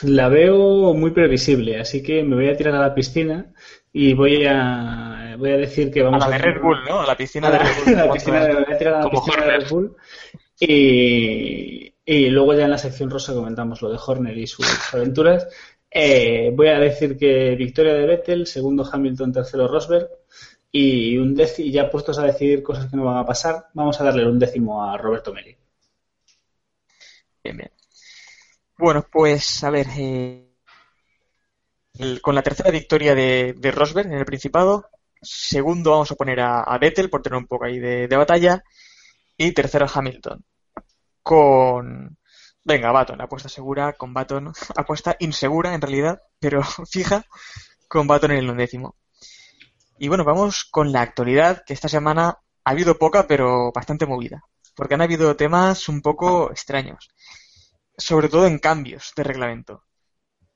[0.03, 3.55] La veo muy previsible, así que me voy a tirar a la piscina
[3.93, 7.01] y voy a voy a decir que vamos a la de Red Bull, ¿no?
[7.01, 7.97] A la piscina de Red Bull.
[7.97, 9.97] la piscina de, voy a tirar a la piscina de Red Bull.
[10.59, 15.47] Y, y, luego ya en la sección rosa comentamos lo de Horner y sus aventuras.
[15.91, 20.09] Eh, voy a decir que victoria de Vettel, segundo Hamilton, tercero Rosberg
[20.71, 24.05] y un décimo, ya puestos a decidir cosas que no van a pasar, vamos a
[24.05, 25.57] darle un décimo a Roberto Meri.
[27.43, 27.71] Bien, bien.
[28.79, 30.47] Bueno, pues a ver, eh,
[32.21, 34.91] con la tercera victoria de, de, Rosberg en el Principado,
[35.23, 38.63] segundo vamos a poner a, a Vettel por tener un poco ahí de, de batalla
[39.37, 40.45] y tercero Hamilton.
[41.23, 42.16] Con,
[42.67, 47.25] venga, Baton, apuesta segura, con Baton, apuesta insegura en realidad, pero fija,
[47.89, 48.97] con Baton en el undécimo.
[49.99, 54.43] Y bueno, vamos con la actualidad, que esta semana ha habido poca, pero bastante movida,
[54.75, 57.09] porque han habido temas un poco extraños
[57.97, 59.85] sobre todo en cambios de reglamento.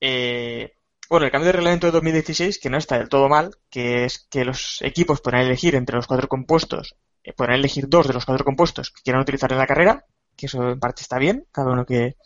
[0.01, 0.73] Eh,
[1.09, 4.27] bueno, el cambio de reglamento de 2016, que no está del todo mal, que es
[4.31, 8.25] que los equipos puedan elegir entre los cuatro compuestos, eh, puedan elegir dos de los
[8.25, 10.05] cuatro compuestos que quieran utilizar en la carrera,
[10.41, 12.17] que eso en parte está bien, cada uno que,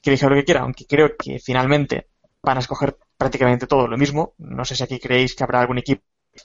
[0.00, 2.08] que elija lo que quiera, aunque creo que finalmente
[2.42, 4.34] van a escoger prácticamente todo lo mismo.
[4.38, 6.02] No sé si aquí creéis que habrá algún equipo.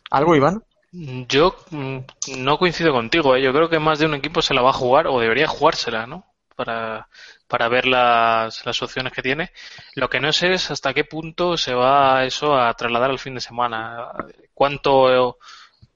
[0.10, 0.64] ¿Algo, Iván?
[0.92, 1.98] Yo mm,
[2.38, 3.44] no coincido contigo, ¿eh?
[3.44, 6.08] yo creo que más de un equipo se la va a jugar o debería jugársela,
[6.08, 6.26] ¿no?
[6.56, 7.08] Para,
[7.48, 9.52] para ver las, las opciones que tiene.
[9.96, 13.36] Lo que no sé es hasta qué punto se va eso a trasladar al fin
[13.36, 14.12] de semana.
[14.54, 15.38] ¿Cuánto,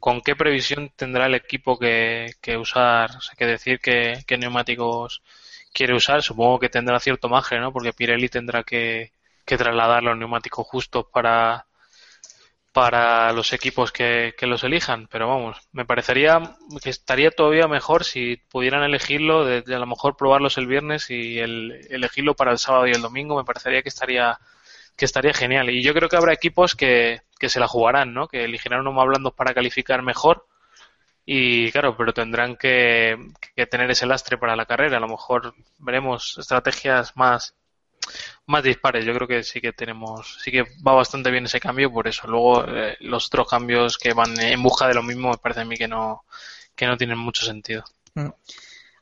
[0.03, 4.37] con qué previsión tendrá el equipo que, que usar, o sea, que decir qué, qué
[4.37, 5.21] neumáticos
[5.73, 6.21] quiere usar?
[6.21, 7.71] Supongo que tendrá cierto margen, ¿no?
[7.71, 9.13] Porque Pirelli tendrá que,
[9.45, 11.67] que trasladar los neumáticos justos para,
[12.73, 18.03] para los equipos que, que, los elijan, pero vamos, me parecería que estaría todavía mejor
[18.03, 22.57] si pudieran elegirlo, de, a lo mejor probarlos el viernes y el, elegirlo para el
[22.57, 24.37] sábado y el domingo, me parecería que estaría
[24.95, 25.69] que estaría genial.
[25.69, 28.27] Y yo creo que habrá equipos que, que se la jugarán, ¿no?
[28.27, 30.45] Que elegirán unos más blandos para calificar mejor
[31.25, 33.17] y claro, pero tendrán que,
[33.55, 34.97] que tener ese lastre para la carrera.
[34.97, 37.55] A lo mejor veremos estrategias más
[38.45, 39.05] más dispares.
[39.05, 42.27] Yo creo que sí que tenemos, sí que va bastante bien ese cambio por eso.
[42.27, 45.65] Luego eh, los otros cambios que van en busca de lo mismo me parece a
[45.65, 46.25] mí que no,
[46.75, 47.83] que no tienen mucho sentido.
[48.15, 48.29] Mm.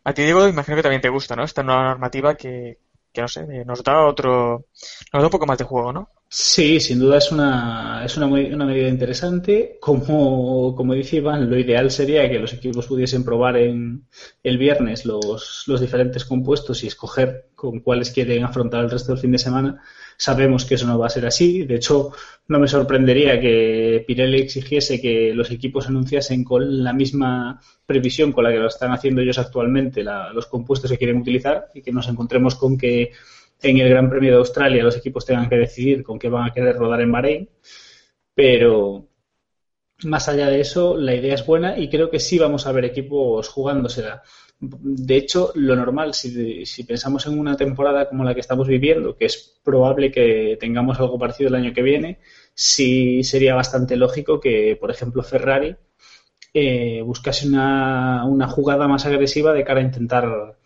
[0.03, 1.43] A ti Diego, imagino que también te gusta, ¿no?
[1.43, 2.77] Esta nueva normativa que,
[3.13, 4.65] que no sé, nos da otro,
[5.13, 6.09] nos da un poco más de juego, ¿no?
[6.33, 9.77] Sí, sin duda es una, es una, una medida interesante.
[9.81, 14.07] Como, como dice Iván, lo ideal sería que los equipos pudiesen probar en
[14.41, 19.19] el viernes los, los diferentes compuestos y escoger con cuáles quieren afrontar el resto del
[19.21, 19.83] fin de semana.
[20.15, 21.63] Sabemos que eso no va a ser así.
[21.65, 22.13] De hecho,
[22.47, 28.45] no me sorprendería que Pirelli exigiese que los equipos anunciasen con la misma previsión con
[28.45, 31.91] la que lo están haciendo ellos actualmente la, los compuestos que quieren utilizar y que
[31.91, 33.11] nos encontremos con que
[33.61, 36.53] en el Gran Premio de Australia los equipos tengan que decidir con qué van a
[36.53, 37.49] querer rodar en Bahrein,
[38.33, 39.07] pero
[40.03, 42.85] más allá de eso, la idea es buena y creo que sí vamos a ver
[42.85, 44.23] equipos jugándosela.
[44.59, 49.25] De hecho, lo normal, si, pensamos en una temporada como la que estamos viviendo, que
[49.25, 52.19] es probable que tengamos algo parecido el año que viene,
[52.53, 55.75] sí sería bastante lógico que, por ejemplo, Ferrari
[56.53, 60.57] eh, buscase una jugada más agresiva de cara a intentar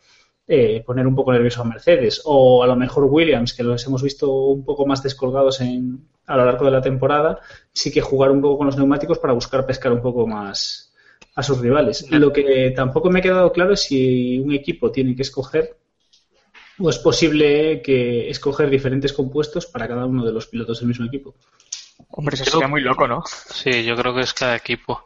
[0.48, 2.22] eh, poner un poco nervioso a Mercedes.
[2.26, 6.38] O a lo mejor Williams, que los hemos visto un poco más descolgados en, a
[6.38, 7.40] lo largo de la temporada,
[7.72, 10.94] sí que jugar un poco con los neumáticos para buscar pescar un poco más
[11.36, 12.10] a sus rivales.
[12.12, 15.78] Lo que tampoco me ha quedado claro es si un equipo tiene que escoger
[16.80, 21.06] o es posible que escoger diferentes compuestos para cada uno de los pilotos del mismo
[21.06, 21.36] equipo.
[22.10, 23.24] Hombre, eso sería muy loco, ¿no?
[23.26, 25.06] Sí, yo creo que es cada equipo.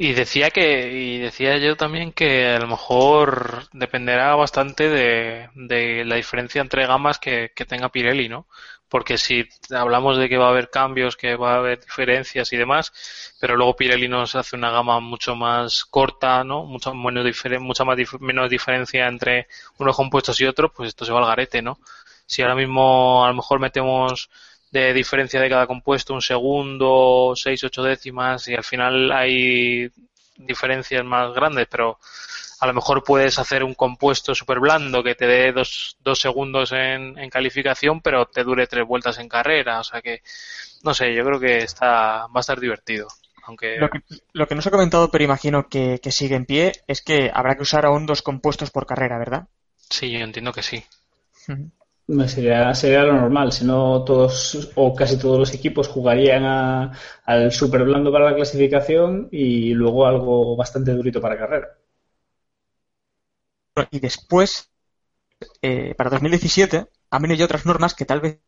[0.00, 6.04] Y decía que, y decía yo también que a lo mejor dependerá bastante de, de
[6.04, 8.46] la diferencia entre gamas que, que tenga Pirelli, ¿no?
[8.88, 12.56] Porque si hablamos de que va a haber cambios, que va a haber diferencias y
[12.56, 12.92] demás,
[13.40, 16.64] pero luego Pirelli nos hace una gama mucho más corta, ¿no?
[16.64, 21.04] Mucho menos diferen- mucha más dif- menos diferencia entre unos compuestos y otros, pues esto
[21.04, 21.78] se va al garete, ¿no?
[22.26, 24.30] Si ahora mismo a lo mejor metemos
[24.70, 29.90] de diferencia de cada compuesto un segundo, seis, ocho décimas y al final hay
[30.36, 31.98] diferencias más grandes, pero
[32.60, 36.72] a lo mejor puedes hacer un compuesto súper blando que te dé dos, dos segundos
[36.72, 39.80] en, en calificación, pero te dure tres vueltas en carrera.
[39.80, 40.22] O sea que,
[40.82, 43.08] no sé, yo creo que está, va a estar divertido.
[43.46, 44.00] Aunque, Lo que,
[44.34, 47.30] lo que no se ha comentado, pero imagino que, que sigue en pie, es que
[47.32, 49.48] habrá que usar aún dos compuestos por carrera, ¿verdad?
[49.90, 50.84] sí, yo entiendo que sí.
[51.48, 51.70] Ujú.
[52.26, 56.92] Sería, sería lo normal, si no todos o casi todos los equipos jugarían a-
[57.24, 61.68] al super blando para la clasificación y luego algo bastante durito para carrera.
[63.90, 64.70] Y después,
[65.62, 68.40] eh, para 2017, han venido ya otras normas que tal vez,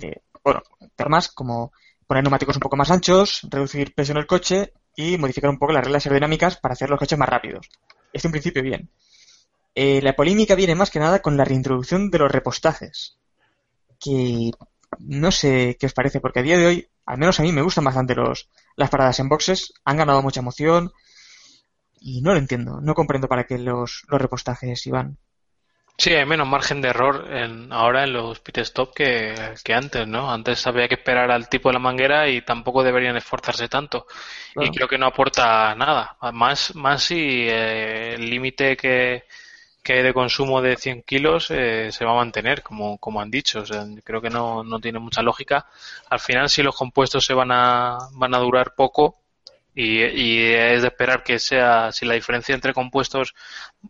[0.00, 0.62] eh, bueno,
[0.98, 1.72] normas como
[2.06, 5.72] poner neumáticos un poco más anchos, reducir peso en el coche y modificar un poco
[5.72, 7.68] las reglas aerodinámicas para hacer los coches más rápidos.
[8.12, 8.90] Esto en principio bien.
[9.74, 13.18] Eh, la polémica viene más que nada con la reintroducción de los repostajes.
[13.98, 14.50] Que
[14.98, 17.62] no sé qué os parece, porque a día de hoy, al menos a mí me
[17.62, 20.92] gustan bastante los, las paradas en boxes, han ganado mucha emoción
[22.00, 25.18] y no lo entiendo, no comprendo para qué los, los repostajes iban.
[25.96, 30.06] Sí, hay menos margen de error en, ahora en los pit stop que, que antes,
[30.08, 30.30] ¿no?
[30.30, 34.06] Antes había que esperar al tipo de la manguera y tampoco deberían esforzarse tanto.
[34.52, 34.68] Claro.
[34.68, 36.16] Y creo que no aporta nada.
[36.32, 39.22] Más, más si eh, el límite que,
[39.84, 43.30] que hay de consumo de 100 kilos eh, se va a mantener, como, como han
[43.30, 43.60] dicho.
[43.60, 45.66] O sea, creo que no, no tiene mucha lógica.
[46.10, 49.16] Al final, si los compuestos se van a, van a durar poco,
[49.74, 50.02] y,
[50.52, 53.34] es de esperar que sea, si la diferencia entre compuestos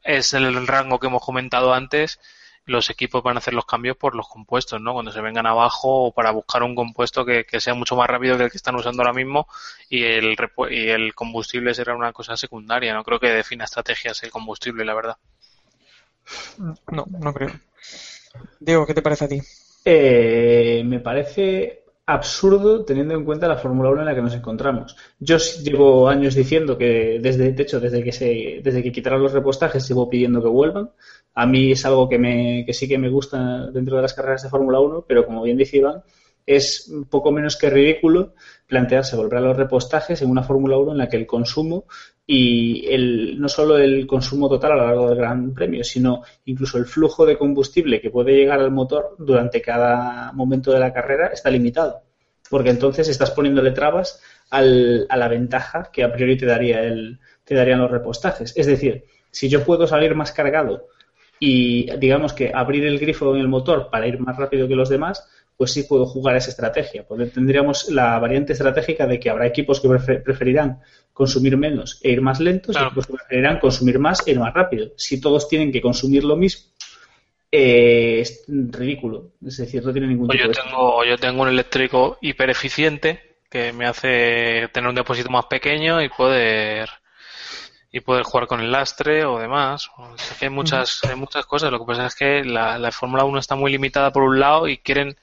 [0.03, 2.19] es el rango que hemos comentado antes,
[2.67, 4.95] los equipos van a hacer los cambios por los compuestos, ¿no?
[4.95, 8.37] Cuando se vengan abajo o para buscar un compuesto que, que sea mucho más rápido
[8.39, 9.47] que el que están usando ahora mismo
[9.89, 10.37] y el,
[10.71, 12.95] y el combustible será una cosa secundaria.
[12.95, 15.19] No creo que defina estrategias el combustible, la verdad.
[16.91, 17.51] No, no creo.
[18.61, 19.41] Diego, ¿qué te parece a ti?
[19.85, 24.97] Eh, me parece absurdo teniendo en cuenta la Fórmula 1 en la que nos encontramos.
[25.19, 29.33] Yo llevo años diciendo que, desde, de hecho, desde que se, desde que quitaron los
[29.33, 30.91] repostajes, llevo pidiendo que vuelvan.
[31.35, 34.43] A mí es algo que, me, que sí que me gusta dentro de las carreras
[34.43, 36.03] de Fórmula 1, pero como bien dice Iván,
[36.47, 38.35] es poco menos que ridículo
[38.67, 41.87] plantearse volver a los repostajes en una Fórmula 1 en la que el consumo
[42.27, 46.79] y el, no solo el consumo total a lo largo del Gran Premio, sino incluso
[46.79, 51.27] el flujo de combustible que puede llegar al motor durante cada momento de la carrera
[51.29, 52.03] está limitado.
[52.49, 57.19] Porque entonces estás poniéndole trabas al- a la ventaja que a priori te, daría el,
[57.45, 58.53] te darían los repostajes.
[58.57, 60.89] Es decir, si yo puedo salir más cargado
[61.39, 64.89] y digamos que abrir el grifo en el motor para ir más rápido que los
[64.89, 67.07] demás, pues sí puedo jugar esa estrategia.
[67.07, 70.81] Porque tendríamos la variante estratégica de que habrá equipos que prefe- preferirán
[71.15, 72.91] consumir menos e ir más lentos Claro.
[72.95, 74.91] y que preferirán consumir más e ir más rápido.
[74.99, 76.71] Si todos tienen que consumir lo mismo,
[77.51, 79.31] eh, es ridículo.
[79.47, 82.19] Es decir, no tiene ningún O tipo yo de tengo, o yo tengo un eléctrico
[82.21, 86.89] hiper eficiente que me hace tener un depósito más pequeño y poder
[87.97, 89.89] y poder jugar con el lastre o demás.
[89.99, 91.71] O sea, que hay muchas, hay muchas cosas.
[91.71, 94.67] Lo que pasa es que la, la Fórmula 1 está muy limitada por un lado
[94.69, 95.17] y quieren,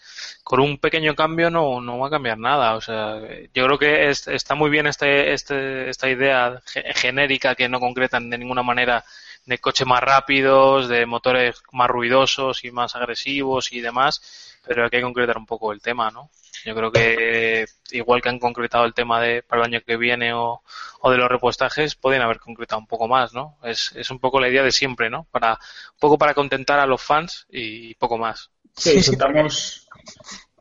[0.43, 2.75] con un pequeño cambio no, no va a cambiar nada.
[2.75, 3.19] O sea,
[3.53, 7.79] yo creo que es- está muy bien este, este, esta idea ge- genérica que no
[7.79, 9.03] concretan de ninguna manera
[9.45, 14.89] de coches más rápidos, de motores más ruidosos y más agresivos y demás, pero hay
[14.89, 16.29] que concretar un poco el tema, ¿no?
[16.65, 20.33] Yo creo que igual que han concretado el tema de para el año que viene
[20.33, 20.61] o,
[21.01, 23.57] o de los repostajes, pueden haber concretado un poco más, ¿no?
[23.63, 25.25] Es, es un poco la idea de siempre, ¿no?
[25.31, 28.51] Para, un poco para contentar a los fans y poco más.
[28.75, 29.87] Sí, soltamos...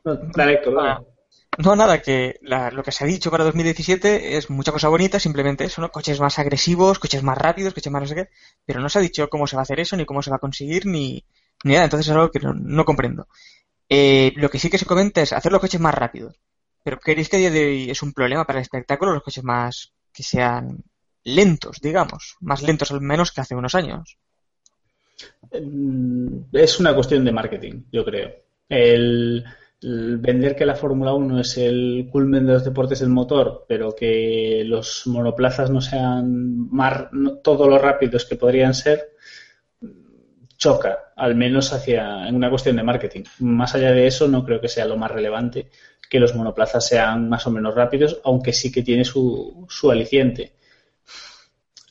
[0.03, 1.05] No, dale, Héctor, dale.
[1.57, 5.19] No, nada, que la- lo que se ha dicho para 2017 es mucha cosa bonita,
[5.19, 5.91] simplemente eso, ¿no?
[5.91, 8.29] Coches más agresivos, coches más rápidos, coches más no sé qué,
[8.65, 10.37] pero no se ha dicho cómo se va a hacer eso, ni cómo se va
[10.37, 11.23] a conseguir, ni,
[11.63, 13.27] ni nada, entonces es algo que no, no comprendo.
[13.97, 16.35] Eh, lo que sí que se comenta es hacer los coches más rápidos,
[16.83, 19.43] pero ¿creéis que a día de hoy es un problema para el espectáculo los coches
[19.43, 20.83] más que sean
[21.23, 24.17] lentos, digamos, más lentos al menos que hace unos años?
[25.51, 28.31] Mm, Es una cuestión de marketing, yo creo.
[28.69, 29.43] El,
[29.83, 34.63] vender que la Fórmula 1 es el culmen de los deportes del motor, pero que
[34.65, 39.09] los monoplazas no sean mar- no todo lo rápidos que podrían ser,
[40.57, 43.21] choca, al menos hacia en una cuestión de marketing.
[43.39, 45.69] Más allá de eso, no creo que sea lo más relevante
[46.09, 50.53] que los monoplazas sean más o menos rápidos, aunque sí que tiene su, su aliciente.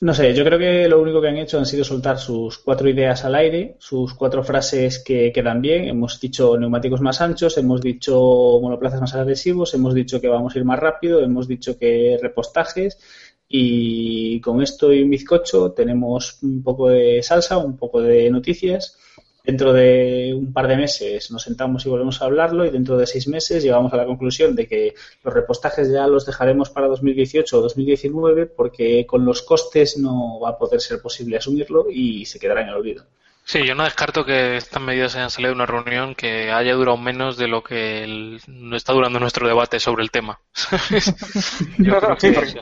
[0.01, 2.89] No sé, yo creo que lo único que han hecho han sido soltar sus cuatro
[2.89, 5.85] ideas al aire, sus cuatro frases que quedan bien.
[5.85, 10.59] Hemos dicho neumáticos más anchos, hemos dicho monoplazas más agresivos, hemos dicho que vamos a
[10.59, 12.99] ir más rápido, hemos dicho que repostajes
[13.47, 18.97] y con esto y un bizcocho tenemos un poco de salsa, un poco de noticias
[19.43, 23.07] Dentro de un par de meses nos sentamos y volvemos a hablarlo y dentro de
[23.07, 27.57] seis meses llegamos a la conclusión de que los repostajes ya los dejaremos para 2018
[27.57, 32.39] o 2019 porque con los costes no va a poder ser posible asumirlo y se
[32.39, 33.05] quedará en el olvido.
[33.43, 36.97] Sí, yo no descarto que estas medidas hayan salido de una reunión que haya durado
[36.97, 40.39] menos de lo que no está durando nuestro debate sobre el tema.
[41.79, 42.59] yo creo que sí,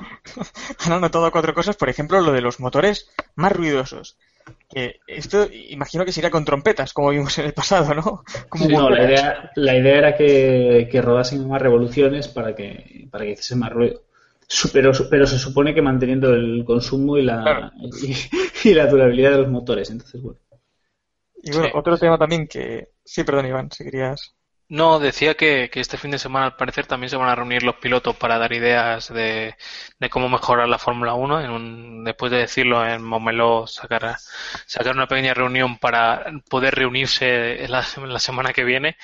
[0.89, 4.17] han notado cuatro cosas, por ejemplo, lo de los motores más ruidosos
[4.69, 8.23] que esto imagino que sería con trompetas, como vimos en el pasado, ¿no?
[8.69, 13.31] no, la idea, la idea era que, que, rodasen más revoluciones para que, para que
[13.31, 14.03] hiciese más ruido.
[14.73, 17.71] Pero, pero se supone que manteniendo el consumo y la,
[18.63, 19.89] y, la durabilidad de los motores.
[19.91, 20.39] Entonces, bueno.
[21.41, 22.89] Y bueno, otro tema también que...
[23.03, 24.35] Sí, perdón, Iván, si querías...
[24.71, 27.77] No, decía que, este fin de semana al parecer también se van a reunir los
[27.77, 29.55] pilotos para dar ideas de,
[30.11, 31.41] cómo mejorar la Fórmula 1.
[31.41, 34.17] En un, después de decirlo en Momeló, sacar,
[34.67, 38.95] sacar una pequeña reunión para poder reunirse la, la semana que viene.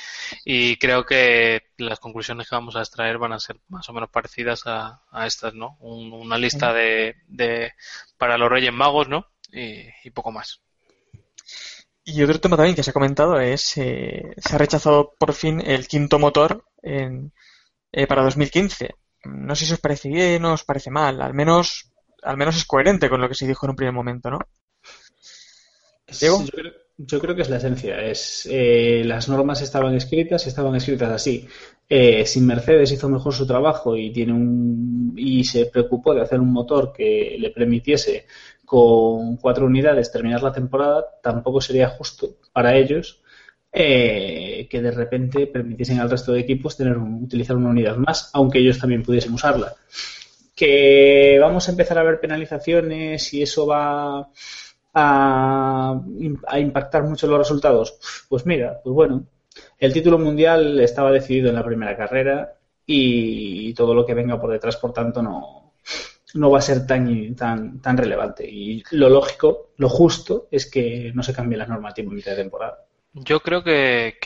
[0.43, 4.11] Y creo que las conclusiones que vamos a extraer van a ser más o menos
[4.11, 5.77] parecidas a, estas, ¿no?
[5.79, 7.73] una lista de, de,
[8.17, 9.31] para los Reyes Magos, ¿no?
[9.51, 10.64] y poco más.
[12.07, 15.59] Y otro tema también que se ha comentado es, eh, se ha rechazado por fin
[15.59, 17.33] el quinto motor en,
[17.91, 18.91] eh, para 2015.
[19.23, 21.91] No sé si os parece bien o os parece mal, al menos,
[22.21, 24.37] al menos es coherente con lo que se dijo en un primer momento, ¿no?
[26.97, 27.99] Yo, creo, que es la esencia.
[27.99, 31.47] Es, eh, las normas estaban escritas estaban escritas así.
[31.89, 36.53] si Mercedes hizo mejor su trabajo y tiene un y se preocupó de hacer un
[36.53, 38.27] motor que le permitiese
[38.65, 43.21] con cuatro unidades terminar la temporada, tampoco sería justo para ellos
[43.71, 48.59] eh, que de repente permitiesen al resto de equipos tener utilizar una unidad más, aunque
[48.59, 49.75] ellos también pudiesen usarla.
[50.55, 54.29] Que vamos a empezar a ver penalizaciones y eso va
[54.93, 56.01] a,
[56.47, 57.99] a impactar mucho los resultados.
[58.29, 59.27] Pues mira, pues bueno,
[59.77, 62.53] el título mundial estaba decidido en la primera carrera
[62.85, 65.64] y todo lo que venga por detrás, por tanto, no,
[66.35, 68.47] no va a ser tan, tan, tan relevante.
[68.47, 72.43] Y lo lógico, lo justo, es que no se cambie la normativa en mitad de
[72.43, 72.79] temporada.
[73.13, 74.17] Yo creo que,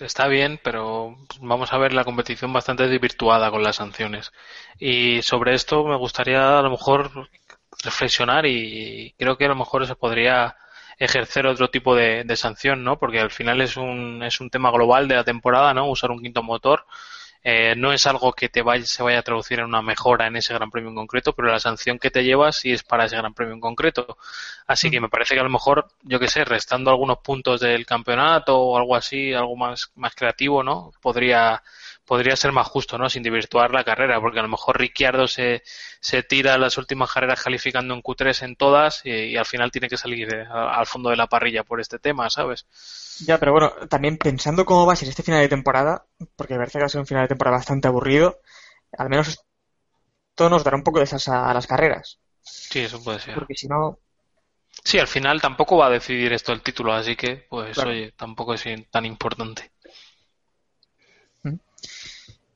[0.00, 4.32] está bien, pero vamos a ver la competición bastante desvirtuada con las sanciones.
[4.80, 7.28] Y sobre esto me gustaría a lo mejor
[7.84, 10.56] reflexionar y creo que a lo mejor se podría
[10.98, 12.98] ejercer otro tipo de, de sanción, ¿no?
[12.98, 15.88] Porque al final es un, es un tema global de la temporada, ¿no?
[15.88, 16.86] Usar un quinto motor
[17.46, 20.36] eh, no es algo que te vaya, se vaya a traducir en una mejora en
[20.36, 23.16] ese Gran Premio en concreto, pero la sanción que te llevas sí es para ese
[23.16, 24.16] Gran Premio en concreto.
[24.66, 25.02] Así que mm.
[25.02, 28.78] me parece que a lo mejor, yo que sé, restando algunos puntos del campeonato o
[28.78, 30.92] algo así, algo más, más creativo, ¿no?
[31.02, 31.62] Podría,
[32.04, 33.08] podría ser más justo, ¿no?
[33.08, 35.62] Sin desvirtuar la carrera, porque a lo mejor Ricciardo se,
[36.00, 39.96] se tira las últimas carreras calificando en Q3 en todas y, al final tiene que
[39.96, 42.66] salir al fondo de la parrilla por este tema, ¿sabes?
[43.26, 46.04] Ya, pero bueno, también pensando cómo va a ser este final de temporada,
[46.36, 48.40] porque parece que va a ser un final de temporada bastante aburrido,
[48.98, 52.18] al menos esto nos dará un poco de salsa a las carreras.
[52.42, 53.34] Sí, eso puede ser.
[53.34, 53.98] Porque si no,
[54.82, 58.54] Sí, al final tampoco va a decidir esto el título, así que, pues, oye, tampoco
[58.54, 59.70] es tan importante.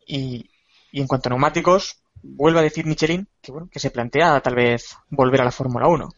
[0.09, 0.51] Y,
[0.93, 4.97] en cuanto a neumáticos, vuelve a decir Michelin que, bueno, que se plantea tal vez
[5.11, 6.09] volver a la Fórmula 1.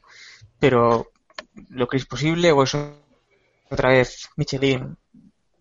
[0.58, 1.10] Pero,
[1.68, 2.96] ¿lo que es posible o eso
[3.70, 4.96] otra vez Michelin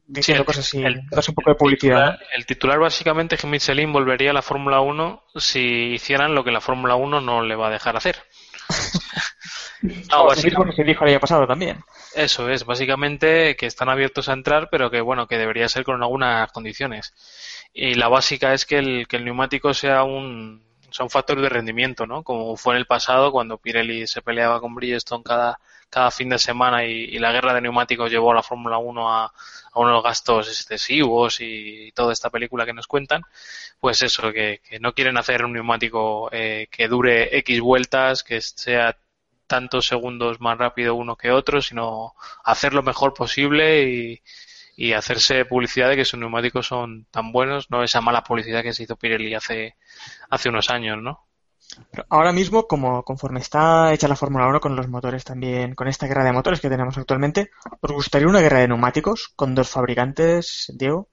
[0.09, 2.17] diciendo cosas así, el, un poco de publicidad.
[2.35, 6.51] El titular, básicamente es que Michelin volvería a la Fórmula 1 si hicieran lo que
[6.51, 8.17] la Fórmula 1 no le va a dejar hacer.
[10.11, 11.83] no, básicamente, se dijo el año pasado también.
[12.15, 16.01] Eso es, básicamente que están abiertos a entrar, pero que bueno, que debería ser con
[16.01, 17.13] algunas condiciones.
[17.73, 21.49] Y la básica es que el, que el neumático sea un, sea un factor de
[21.49, 22.23] rendimiento, ¿no?
[22.23, 26.39] Como fue en el pasado cuando Pirelli se peleaba con Bridgestone cada, cada fin de
[26.39, 30.47] semana y, la guerra de neumáticos llevó a la Fórmula 1 a, a, unos gastos
[30.47, 33.21] excesivos y, toda esta película que nos cuentan,
[33.79, 38.41] pues eso, que, que no quieren hacer un neumático eh, que dure X vueltas, que
[38.41, 38.97] sea
[39.49, 42.13] tantos segundos más rápido uno que otro, sino
[42.45, 44.21] hacer lo mejor posible y,
[44.77, 48.71] y hacerse publicidad de que sus neumáticos son tan buenos, no esa mala publicidad que
[48.71, 49.75] se hizo Pirelli hace,
[50.29, 51.27] hace unos años, ¿no?
[51.91, 55.89] Pero ahora mismo, como conforme está hecha la Fórmula 1 con los motores también, con
[55.89, 59.67] esta guerra de motores que tenemos actualmente, ¿os gustaría una guerra de neumáticos con dos
[59.67, 61.09] fabricantes, Diego?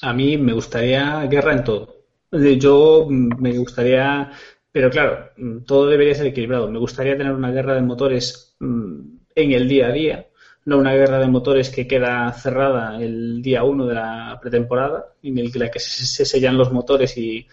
[0.00, 1.94] A mí me gustaría guerra en todo.
[2.32, 4.30] Yo me gustaría
[4.72, 6.70] Pero claro, mm, todo debería ser equilibrado.
[6.70, 9.00] Me gustaría tener una guerra de motores mm,
[9.34, 10.26] en el día a día,
[10.64, 15.38] no una guerra de motores que queda cerrada el día 1 de la pretemporada, en
[15.38, 17.46] el que se sellan los motores y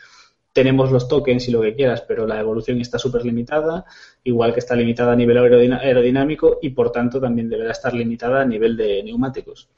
[0.53, 3.85] tenemos los tokens y lo que quieras, pero la evolución está súper limitada,
[4.23, 8.45] igual que está limitada a nivel aerodinámico y por tanto también deberá estar limitada a
[8.45, 9.69] nivel de neumáticos.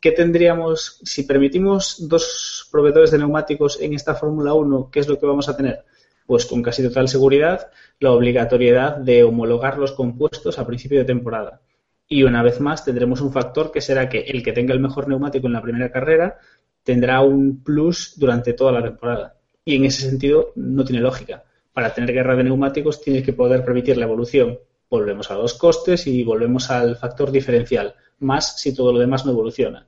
[0.00, 4.88] ¿Qué tendríamos si permitimos dos proveedores de neumáticos en esta Fórmula 1?
[4.90, 5.84] ¿Qué es lo que vamos a tener?
[6.30, 11.60] Pues con casi total seguridad la obligatoriedad de homologar los compuestos a principio de temporada.
[12.06, 15.08] Y una vez más tendremos un factor que será que el que tenga el mejor
[15.08, 16.38] neumático en la primera carrera
[16.84, 21.42] tendrá un plus durante toda la temporada y en ese sentido no tiene lógica.
[21.72, 24.56] Para tener guerra de neumáticos tienes que poder permitir la evolución.
[24.88, 29.32] Volvemos a los costes y volvemos al factor diferencial, más si todo lo demás no
[29.32, 29.84] evoluciona.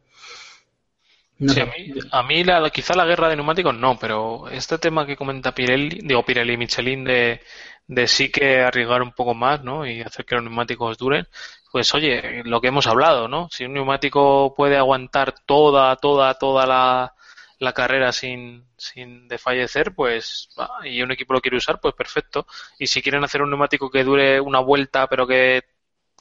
[2.10, 6.00] A mí, la, quizá la guerra de neumáticos no, pero este tema que comenta Pirelli,
[6.02, 7.40] digo Pirelli y Michelin de,
[7.86, 9.86] de sí que arriesgar un poco más, ¿no?
[9.86, 11.26] Y hacer que los neumáticos duren,
[11.70, 13.48] pues oye, lo que hemos hablado, ¿no?
[13.50, 17.14] Si un neumático puede aguantar toda, toda, toda la,
[17.58, 20.48] la carrera sin, sin desfallecer, pues,
[20.84, 22.46] y un equipo lo quiere usar, pues perfecto.
[22.78, 25.62] Y si quieren hacer un neumático que dure una vuelta, pero que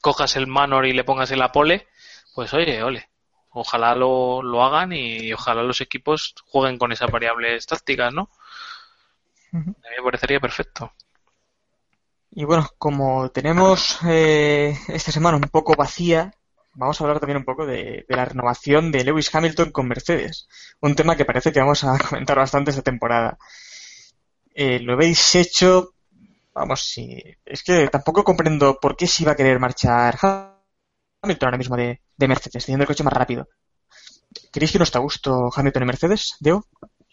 [0.01, 1.87] cojas el manor y le pongas en la pole,
[2.33, 3.10] pues oye, ole.
[3.51, 8.29] Ojalá lo, lo hagan y, ojalá los equipos jueguen con esas variables tácticas, ¿no?
[9.53, 10.93] A mí me parecería perfecto.
[12.31, 16.33] Y bueno, como tenemos eh, esta semana un poco vacía,
[16.73, 20.47] vamos a hablar también un poco de, la renovación de Lewis Hamilton con Mercedes.
[20.79, 23.37] Un tema que parece que vamos a comentar bastante esta temporada.
[24.53, 25.93] Eh, lo habéis hecho,
[26.53, 30.17] vamos, sí, es que tampoco comprendo por qué se iba a querer marchar
[31.21, 33.47] Hamilton ahora mismo de, Mercedes, teniendo el coche más rápido.
[34.51, 36.65] ¿Queréis que no está a gusto Hamilton en Mercedes, Deo?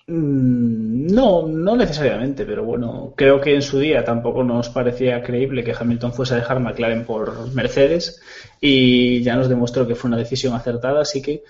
[0.08, 5.62] Mm, no, no necesariamente, pero bueno, creo que en su día tampoco nos parecía creíble
[5.62, 8.20] que Hamilton fuese a dejar McLaren por Mercedes
[8.58, 11.42] y ya nos demostró que fue una decisión acertada, así que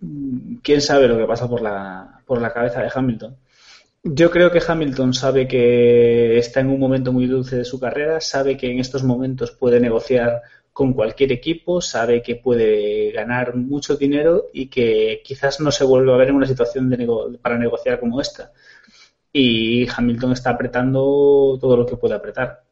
[0.00, 3.36] mm, quién sabe lo que pasa por la, por la cabeza de Hamilton.
[4.04, 8.20] Yo creo que Hamilton sabe que está en un momento muy dulce de su carrera,
[8.20, 10.42] sabe que en estos momentos puede negociar
[10.74, 16.14] con cualquier equipo, sabe que puede ganar mucho dinero y que quizás no se vuelva
[16.14, 18.52] a ver en una situación de para negociar como esta.
[19.32, 22.64] Y Hamilton está apretando todo lo que puede apretar.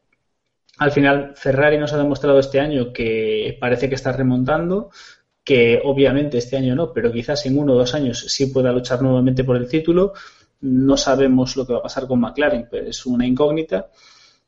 [0.78, 4.90] Al final, Ferrari nos ha demostrado este año que parece que está remontando,
[5.44, 9.00] que obviamente este año no, pero quizás en uno o dos años sí pueda luchar
[9.00, 10.12] nuevamente por el título.
[10.62, 13.90] No sabemos lo que va a pasar con McLaren, pero es una incógnita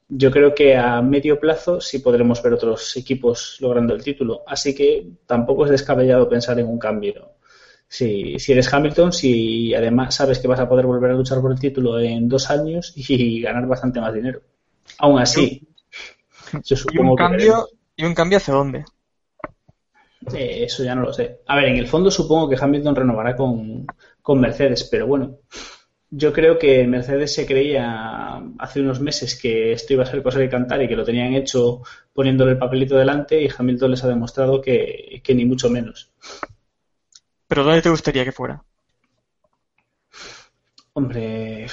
[0.08, 4.42] yo creo que a medio plazo sí podremos ver otros equipos logrando el título.
[4.46, 7.32] Así que tampoco es descabellado pensar en un cambio.
[7.88, 11.52] Si, si eres Hamilton, si además sabes que vas a poder volver a luchar por
[11.52, 14.40] el título en dos años y ganar bastante más dinero.
[14.98, 15.66] Aún así,
[16.92, 18.84] ¿Y un cambio, ¿Y un cambio hacia dónde?
[20.32, 21.40] Eh, eso ya no lo sé.
[21.46, 23.86] A ver, en el fondo supongo que Hamilton renovará con,
[24.22, 25.38] con Mercedes, pero bueno,
[26.16, 30.38] yo creo que Mercedes se creía hace unos meses que esto iba a ser cosa
[30.38, 34.08] de cantar y que lo tenían hecho poniéndole el papelito delante y Hamilton les ha
[34.08, 36.12] demostrado que, ni mucho menos.
[37.48, 38.62] ¿Pero dónde te gustaría que fuera?
[40.92, 41.66] Hombre,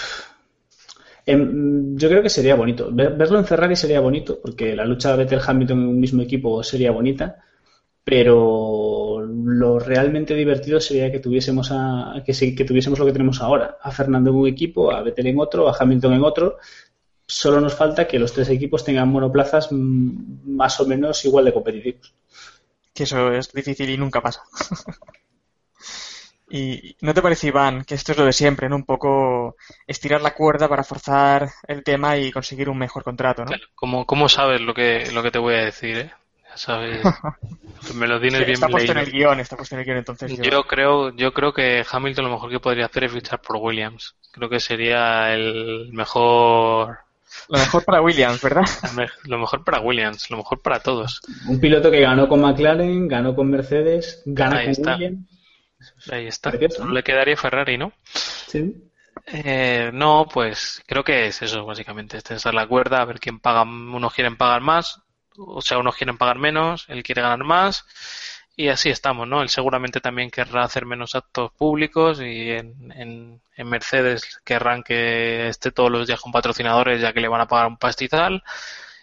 [1.25, 2.89] em, yo creo que sería bonito.
[2.91, 6.91] verlo en Ferrari sería bonito, porque la lucha de Vettel-Hamilton en un mismo equipo sería
[6.91, 7.43] bonita
[8.03, 9.00] pero
[9.43, 13.91] lo realmente divertido sería que tuviésemos a, que, que tuviésemos lo que tenemos ahora, a
[13.91, 16.57] Fernando en un equipo, a Vettel en otro, a Hamilton en otro.
[17.25, 22.13] Solo nos falta que los tres equipos tengan monoplazas más o menos igual de competitivos.
[22.93, 24.43] Que eso es difícil y nunca pasa.
[26.53, 28.75] ¿Y no te parece, Iván, que esto es lo de siempre, ¿no?
[28.75, 29.55] Un poco
[29.87, 33.55] estirar la cuerda para forzar el tema y conseguir un mejor contrato, ¿no?
[34.05, 36.11] ¿Cómo, sabes lo que, lo que te voy a decir, eh?
[36.55, 37.01] Sabes.
[37.95, 40.37] Me lo tienes bien está puesto en el guion, está puesto en el guion, entonces.
[40.39, 44.15] Yo, creo, yo creo que Hamilton lo mejor que podría hacer es fichar por Williams.
[44.31, 46.99] Creo que sería el mejor.
[47.49, 48.63] Lo mejor para Williams, ¿verdad?
[49.25, 51.21] Lo mejor para Williams, lo mejor para todos.
[51.47, 55.19] Un piloto que ganó con McLaren, ganó con Mercedes, ganó con Williams.
[56.11, 56.51] Ahí está.
[56.51, 57.93] Le quedaría Ferrari, ¿no?
[58.03, 58.91] Sí.
[59.25, 62.17] Eh, no, pues creo que es eso, básicamente.
[62.17, 63.63] Es tensar la cuerda, a ver quién paga.
[63.63, 65.01] Unos quieren pagar más,
[65.37, 67.85] o sea, unos quieren pagar menos, él quiere ganar más
[68.55, 69.41] y así estamos, ¿no?
[69.41, 75.71] Él seguramente también querrá hacer menos actos públicos y en, en, Mercedes querrán que esté
[75.71, 78.43] todos los días con patrocinadores ya que le van a pagar un pastizal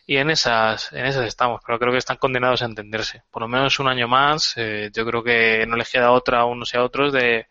[0.09, 3.23] y en esas, en esas estamos, pero creo que están condenados a entenderse.
[3.31, 6.45] Por lo menos un año más, eh, yo creo que no les queda otra a
[6.47, 7.47] unos y a otros de,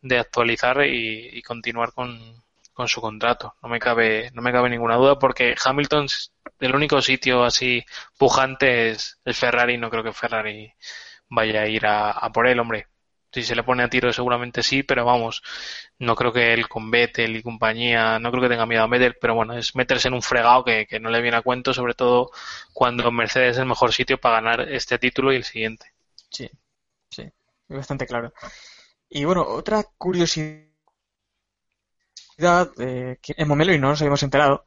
[0.00, 2.42] de actualizar y, continuar con,
[2.72, 3.54] con su contrato.
[3.62, 6.06] No me cabe, no me cabe ninguna duda porque Hamilton,
[6.60, 7.84] el único sitio así
[8.16, 9.78] pujante es, el Ferrari.
[9.78, 10.72] No creo que Ferrari
[11.28, 12.88] vaya a ir a, por él, hombre.
[13.30, 15.42] Si se le pone a tiro seguramente sí, pero vamos,
[15.98, 19.16] no creo que él con Vettel y compañía, no creo que tenga miedo a Vettel,
[19.20, 21.92] pero bueno, es meterse en un fregado que, que no le viene a cuento, sobre
[21.92, 22.30] todo
[22.72, 25.92] cuando Mercedes es el mejor sitio para ganar este título y el siguiente.
[26.30, 26.50] Sí,
[27.10, 27.30] sí,
[27.68, 28.32] bastante claro.
[29.10, 30.68] Y bueno, otra curiosidad
[32.78, 34.64] eh, que en Momelo y no nos habíamos enterado,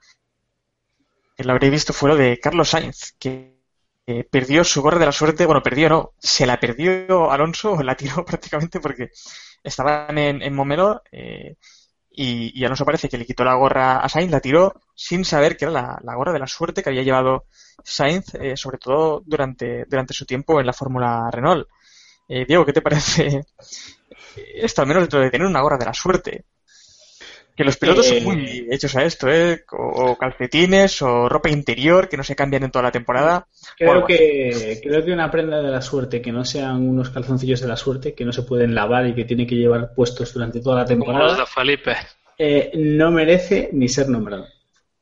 [1.37, 3.61] lo habréis visto, fue lo de Carlos Sainz, que
[4.07, 7.95] eh, perdió su gorra de la suerte, bueno, perdió no, se la perdió Alonso, la
[7.95, 9.11] tiró prácticamente porque
[9.63, 11.55] estaban en, en Momelo eh,
[12.09, 15.55] y, y, Alonso parece que le quitó la gorra a Sainz, la tiró sin saber
[15.55, 17.45] que era la, gorra de la suerte que había llevado
[17.83, 21.67] Sainz, eh, sobre todo durante, durante su tiempo en la Fórmula Renault.
[22.27, 23.43] Diego, ¿qué te parece
[24.55, 26.45] esto, al menos dentro de tener una gorra de la suerte?
[27.55, 29.63] Que los pilotos Eh, son muy hechos a esto, ¿eh?
[29.71, 33.47] O, o calcetines o ropa interior que no se cambian en toda la temporada.
[33.77, 37.67] Creo que, creo que una prenda de la suerte, que no sean unos calzoncillos de
[37.67, 40.77] la suerte, que no se pueden lavar y que tiene que llevar puestos durante toda
[40.77, 41.95] la Como los temporada, de Felipe.
[42.37, 44.47] eh, no merece ni ser nombrado.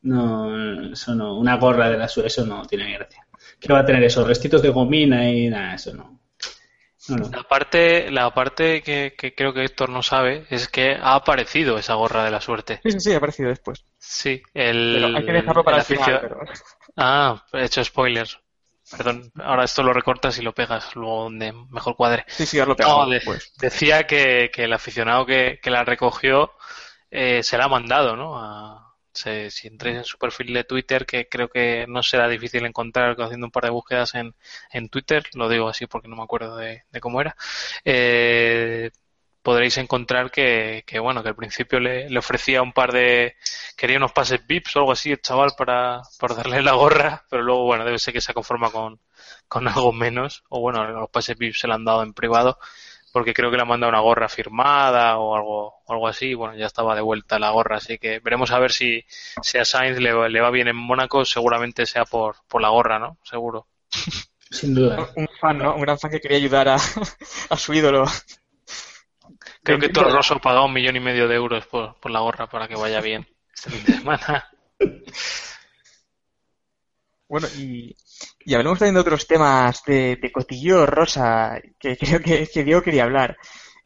[0.01, 3.25] No, eso no, una gorra de la suerte, eso no tiene gracia.
[3.59, 4.25] ¿Qué va a tener eso?
[4.25, 6.19] Restitos de gomina y nada, eso no.
[7.09, 7.29] No, no.
[7.37, 11.77] La parte, la parte que, que creo que Héctor no sabe es que ha aparecido
[11.77, 12.79] esa gorra de la suerte.
[12.83, 13.85] Sí, sí, sí, ha aparecido después.
[13.97, 16.13] Sí, el, Pero hay que dejarlo para el el final.
[16.15, 16.39] aficio- pero-
[16.97, 18.39] Ah, he hecho spoilers.
[18.97, 22.25] Perdón, ahora esto lo recortas y lo pegas luego donde mejor cuadre.
[22.27, 23.53] Sí, sí, ahora lo No, pegamos de- después.
[23.59, 26.51] decía que, que el aficionado que, que la recogió
[27.11, 28.35] eh, se la ha mandado, ¿no?
[28.37, 32.65] A- se- si entréis en su perfil de Twitter, que creo que no será difícil
[32.65, 34.35] encontrar haciendo un par de búsquedas en,
[34.71, 37.35] en Twitter, lo digo así porque no me acuerdo de, de cómo era,
[37.85, 38.91] eh,
[39.41, 43.35] podréis encontrar que, que, bueno, que al principio le, le ofrecía un par de,
[43.77, 47.43] quería unos pases VIPs o algo así el chaval para, para darle la gorra, pero
[47.43, 48.99] luego, bueno, debe ser que se conforma con,
[49.47, 52.59] con algo menos, o bueno, los pases VIPs se le han dado en privado,
[53.11, 56.33] porque creo que le han mandado una gorra firmada o algo, o algo así, y
[56.33, 59.03] bueno, ya estaba de vuelta la gorra, así que veremos a ver si,
[59.41, 62.69] si a Sainz le, va- le va bien en Mónaco, seguramente sea por, por la
[62.69, 63.17] gorra, ¿no?
[63.23, 63.67] Seguro.
[64.51, 65.07] Sin duda.
[65.15, 65.75] Un fan, ¿no?
[65.75, 66.75] Un gran fan que quería ayudar a,
[67.49, 68.05] a su ídolo.
[69.63, 72.47] Creo que Rosso ha pagado un millón y medio de euros por, por la gorra
[72.47, 74.49] para que vaya bien este fin de semana.
[77.27, 77.95] Bueno, y,
[78.45, 82.81] y hablemos también de otros temas de, de cotillo rosa que creo que, que Diego
[82.81, 83.37] quería hablar.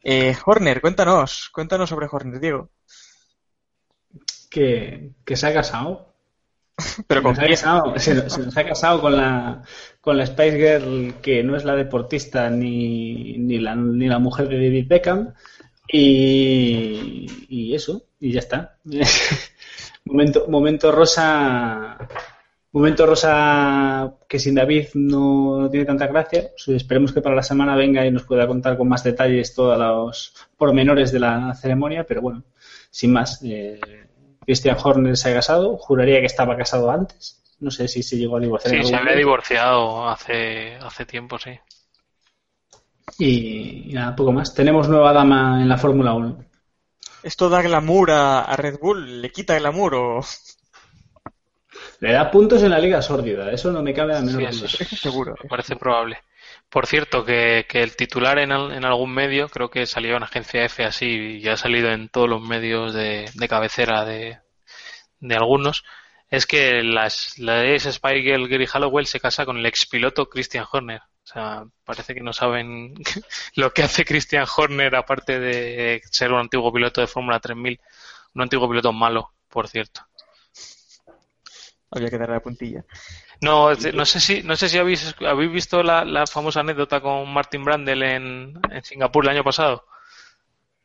[0.02, 2.70] Eh, Horner, cuéntanos, cuéntanos sobre Horner, Diego.
[4.50, 6.14] Que, que se ha casado.
[7.06, 9.62] Pero con Se nos ha casado, se, se nos ha casado con la,
[10.00, 14.48] con la Spice Girl que no es la deportista ni, ni, la, ni la mujer
[14.48, 15.34] de David Beckham.
[15.90, 18.78] Y, y eso, y ya está.
[20.04, 21.98] momento, momento rosa.
[22.74, 26.50] Momento rosa que sin David no, no tiene tanta gracia.
[26.50, 29.78] Pues esperemos que para la semana venga y nos pueda contar con más detalles todos
[29.78, 32.42] los pormenores de la ceremonia, pero bueno,
[32.90, 33.40] sin más.
[33.44, 33.80] eh,
[34.44, 37.40] Christian Horner se ha casado, juraría que estaba casado antes.
[37.60, 38.74] No sé si se llegó a divorciar.
[38.74, 39.18] en Sí, se había momento.
[39.18, 41.52] divorciado hace, hace tiempo, sí.
[43.18, 44.52] Y, y nada, poco más.
[44.54, 46.44] Tenemos nueva dama en la Fórmula 1.
[47.22, 49.22] ¿Esto da glamour a, a Red Bull?
[49.22, 50.20] ¿Le quita glamour o...?
[52.04, 54.66] Le da puntos en la liga sórdida, eso no me cabe la menor Sí, eso
[54.66, 55.34] es- Eso seguro.
[55.42, 56.18] Me parece probable.
[56.68, 60.22] Por cierto, que, que el titular en, al- en algún medio, creo que salió en
[60.22, 64.38] agencia F así y ha salido en todos los medios de, de cabecera de,
[65.20, 65.84] de algunos,
[66.30, 70.66] es que las, la ex Spy Girl Gary Hallowell se casa con el expiloto Christian
[70.70, 71.00] Horner.
[71.00, 72.94] O sea, parece que no saben
[73.56, 77.80] lo que hace Christian Horner aparte de ser un antiguo piloto de Fórmula 3000.
[78.34, 80.02] Un antiguo piloto malo, por cierto.
[81.90, 82.84] Había que darle la puntilla.
[83.40, 87.32] No, no sé si, no sé si habéis, habéis visto la, la famosa anécdota con
[87.32, 89.84] Martin Brandel en, en Singapur el año pasado.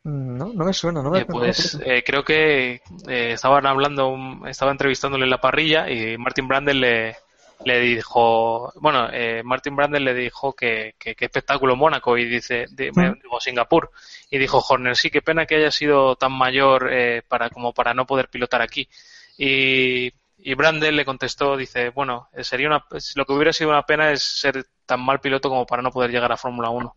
[0.04, 4.16] Mm, No, no me suena, no me Eh, pues eh, creo que eh, estaban hablando,
[4.46, 7.16] estaba entrevistándole en la parrilla y Martin Brandel le,
[7.64, 12.66] le dijo, bueno, eh, Martin Brandel le dijo que, que, que espectáculo Mónaco y dice,
[12.70, 13.90] di- me- digo Singapur
[14.30, 17.92] y dijo Horner, sí, qué pena que haya sido tan mayor eh, para como para
[17.92, 18.88] no poder pilotar aquí
[19.36, 20.12] y,
[20.42, 22.84] y Brandel le contestó, dice, bueno, eh, sería una,
[23.14, 26.10] lo que hubiera sido una pena es ser tan mal piloto como para no poder
[26.10, 26.96] llegar a Fórmula 1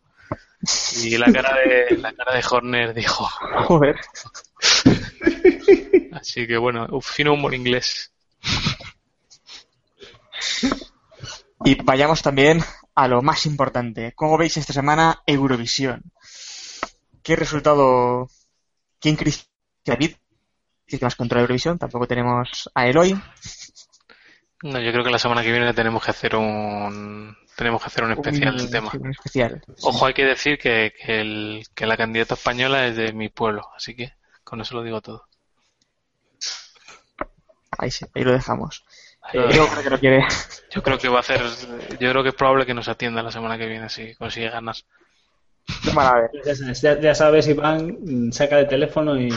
[1.04, 3.26] y la cara de la cara de Horner dijo
[3.68, 3.96] Joder.
[6.14, 8.12] Así que bueno, fino humor inglés.
[11.66, 12.64] Y vayamos también
[12.96, 14.14] a lo más importante.
[14.16, 16.04] ¿Cómo veis esta semana Eurovisión?
[17.22, 18.30] ¿Qué resultado?
[19.00, 19.18] ¿Quién
[19.86, 20.16] David?
[21.02, 23.20] Más control de Eurovisión, tampoco tenemos a Eloy.
[24.62, 28.04] No, yo creo que la semana que viene tenemos que hacer un tenemos que hacer
[28.04, 28.92] un especial del tema.
[28.94, 29.62] Un especial.
[29.82, 33.70] Ojo, hay que decir que, que, el, que la candidata española es de mi pueblo,
[33.76, 34.14] así que
[34.44, 35.28] con eso lo digo todo.
[37.78, 38.84] Ahí sí, ahí lo dejamos.
[39.22, 40.26] Ahí Eh, lo yo creo que quiere.
[40.72, 41.42] Yo creo que va a hacer,
[42.00, 44.76] yo creo que es probable que nos atienda la semana que viene si consigue ganar.
[46.44, 49.30] Ya sabes, ya, ya sabes, Iván, mm, saca el teléfono y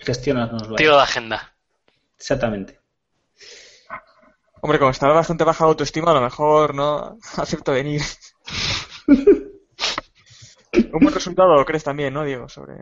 [0.00, 0.76] gestionanoslo.
[0.76, 1.54] Tiro de agenda.
[2.18, 2.80] Exactamente.
[4.60, 8.02] Hombre, como estaba bastante baja autoestima, a lo mejor no acepto venir.
[10.92, 12.48] Un buen resultado crees también, ¿no, Diego?
[12.48, 12.74] Sobre...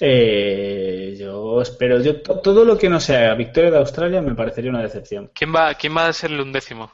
[0.00, 4.70] Eh, yo espero, yo to- todo lo que no sea victoria de Australia me parecería
[4.70, 5.30] una decepción.
[5.34, 6.90] ¿Quién va, quién va a ser el undécimo?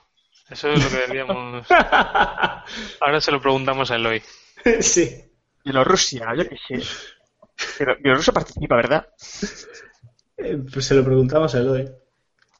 [0.48, 1.66] Eso es lo que deberíamos.
[3.00, 4.22] Ahora se lo preguntamos a Eloy.
[4.80, 5.24] sí.
[5.64, 6.82] Bielorrusia, yo qué sé.
[7.78, 9.08] Pero Bielorrusia participa, ¿verdad?
[10.36, 11.88] Eh, pues se lo preguntamos a Eloy.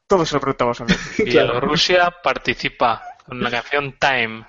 [0.07, 0.95] Todos se lo preguntamos a él.
[1.25, 4.45] Bielorrusia participa con la canción Time.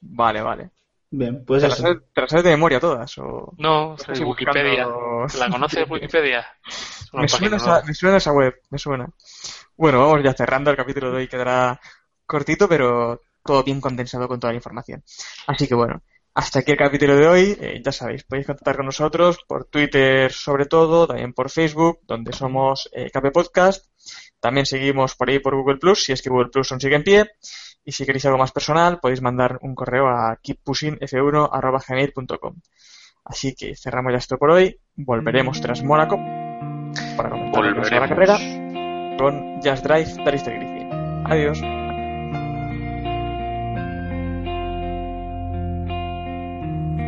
[0.00, 0.70] Vale, vale.
[1.12, 1.76] Bien, pues ¿Te eso.
[1.76, 3.18] sabes, te las sabes de memoria todas?
[3.18, 3.52] O...
[3.58, 4.86] No, de Wikipedia.
[4.86, 6.46] buscando- ¿La conoces Wikipedia?
[6.66, 9.08] Es Me suena, esa, me suena esa web, me suena.
[9.76, 10.70] Bueno, vamos ya cerrando.
[10.70, 11.80] El capítulo de hoy quedará
[12.26, 15.02] cortito, pero todo bien condensado con toda la información.
[15.46, 16.02] Así que bueno,
[16.34, 17.56] hasta aquí el capítulo de hoy.
[17.60, 22.32] Eh, ya sabéis, podéis contactar con nosotros por Twitter sobre todo, también por Facebook, donde
[22.32, 23.86] somos eh, KP Podcast.
[24.38, 27.02] También seguimos por ahí por Google Plus, si es que Google Plus aún sigue en
[27.02, 27.26] pie.
[27.84, 32.54] Y si queréis algo más personal, podéis mandar un correo a keeppushingf1.gmail.com.
[33.24, 34.78] Así que cerramos ya esto por hoy.
[34.96, 36.16] Volveremos tras Mónaco
[37.16, 38.36] para comentar la carrera
[39.18, 40.90] con Just Drive de Alistair Griffin.
[41.26, 41.79] Adiós.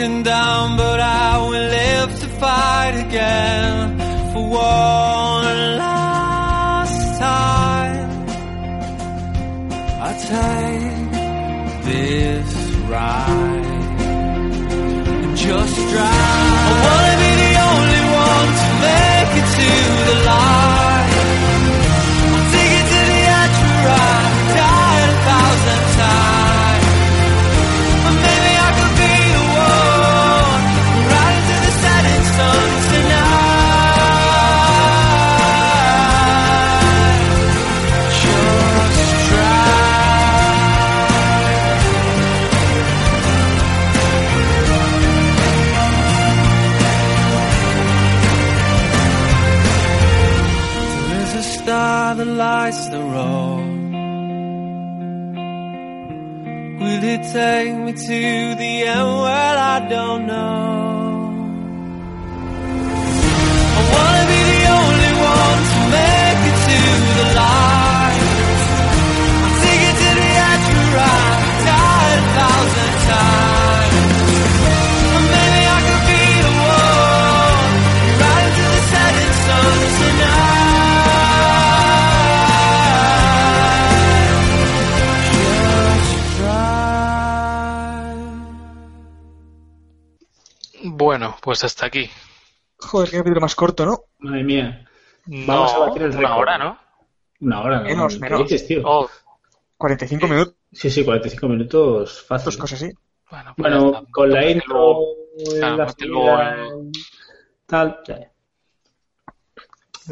[0.00, 3.98] Broken down, but I will live to fight again
[4.32, 8.28] for one last time.
[10.00, 12.50] I take this
[12.88, 14.00] ride
[15.22, 17.09] and just drive.
[91.60, 92.08] Pues hasta aquí.
[92.78, 94.04] Joder, qué capítulo más corto, ¿no?
[94.20, 94.88] Madre mía.
[95.26, 96.38] Vamos No, a batir el una récord.
[96.38, 96.78] hora, ¿no?
[97.40, 97.84] Una hora, ¿no?
[97.84, 98.40] Menos, ¿Qué menos.
[98.44, 98.80] dices, tío?
[98.84, 99.10] Oh,
[99.76, 102.46] 45 minutos, Sí, sí, 45 minutos fácil.
[102.46, 102.92] dos cosas así.
[103.30, 104.10] bueno, pues Bueno, está.
[104.12, 104.98] con la intro,
[105.58, 106.92] claro, la en-
[107.66, 108.18] tal, ya.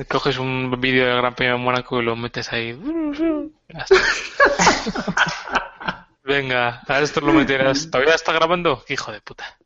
[0.06, 2.72] Coges un vídeo del Gran Premio de Mónaco y lo metes ahí.
[6.24, 7.90] Venga, a esto lo meterás.
[7.90, 8.84] ¿Todavía está grabando?
[8.88, 9.56] Hijo de puta.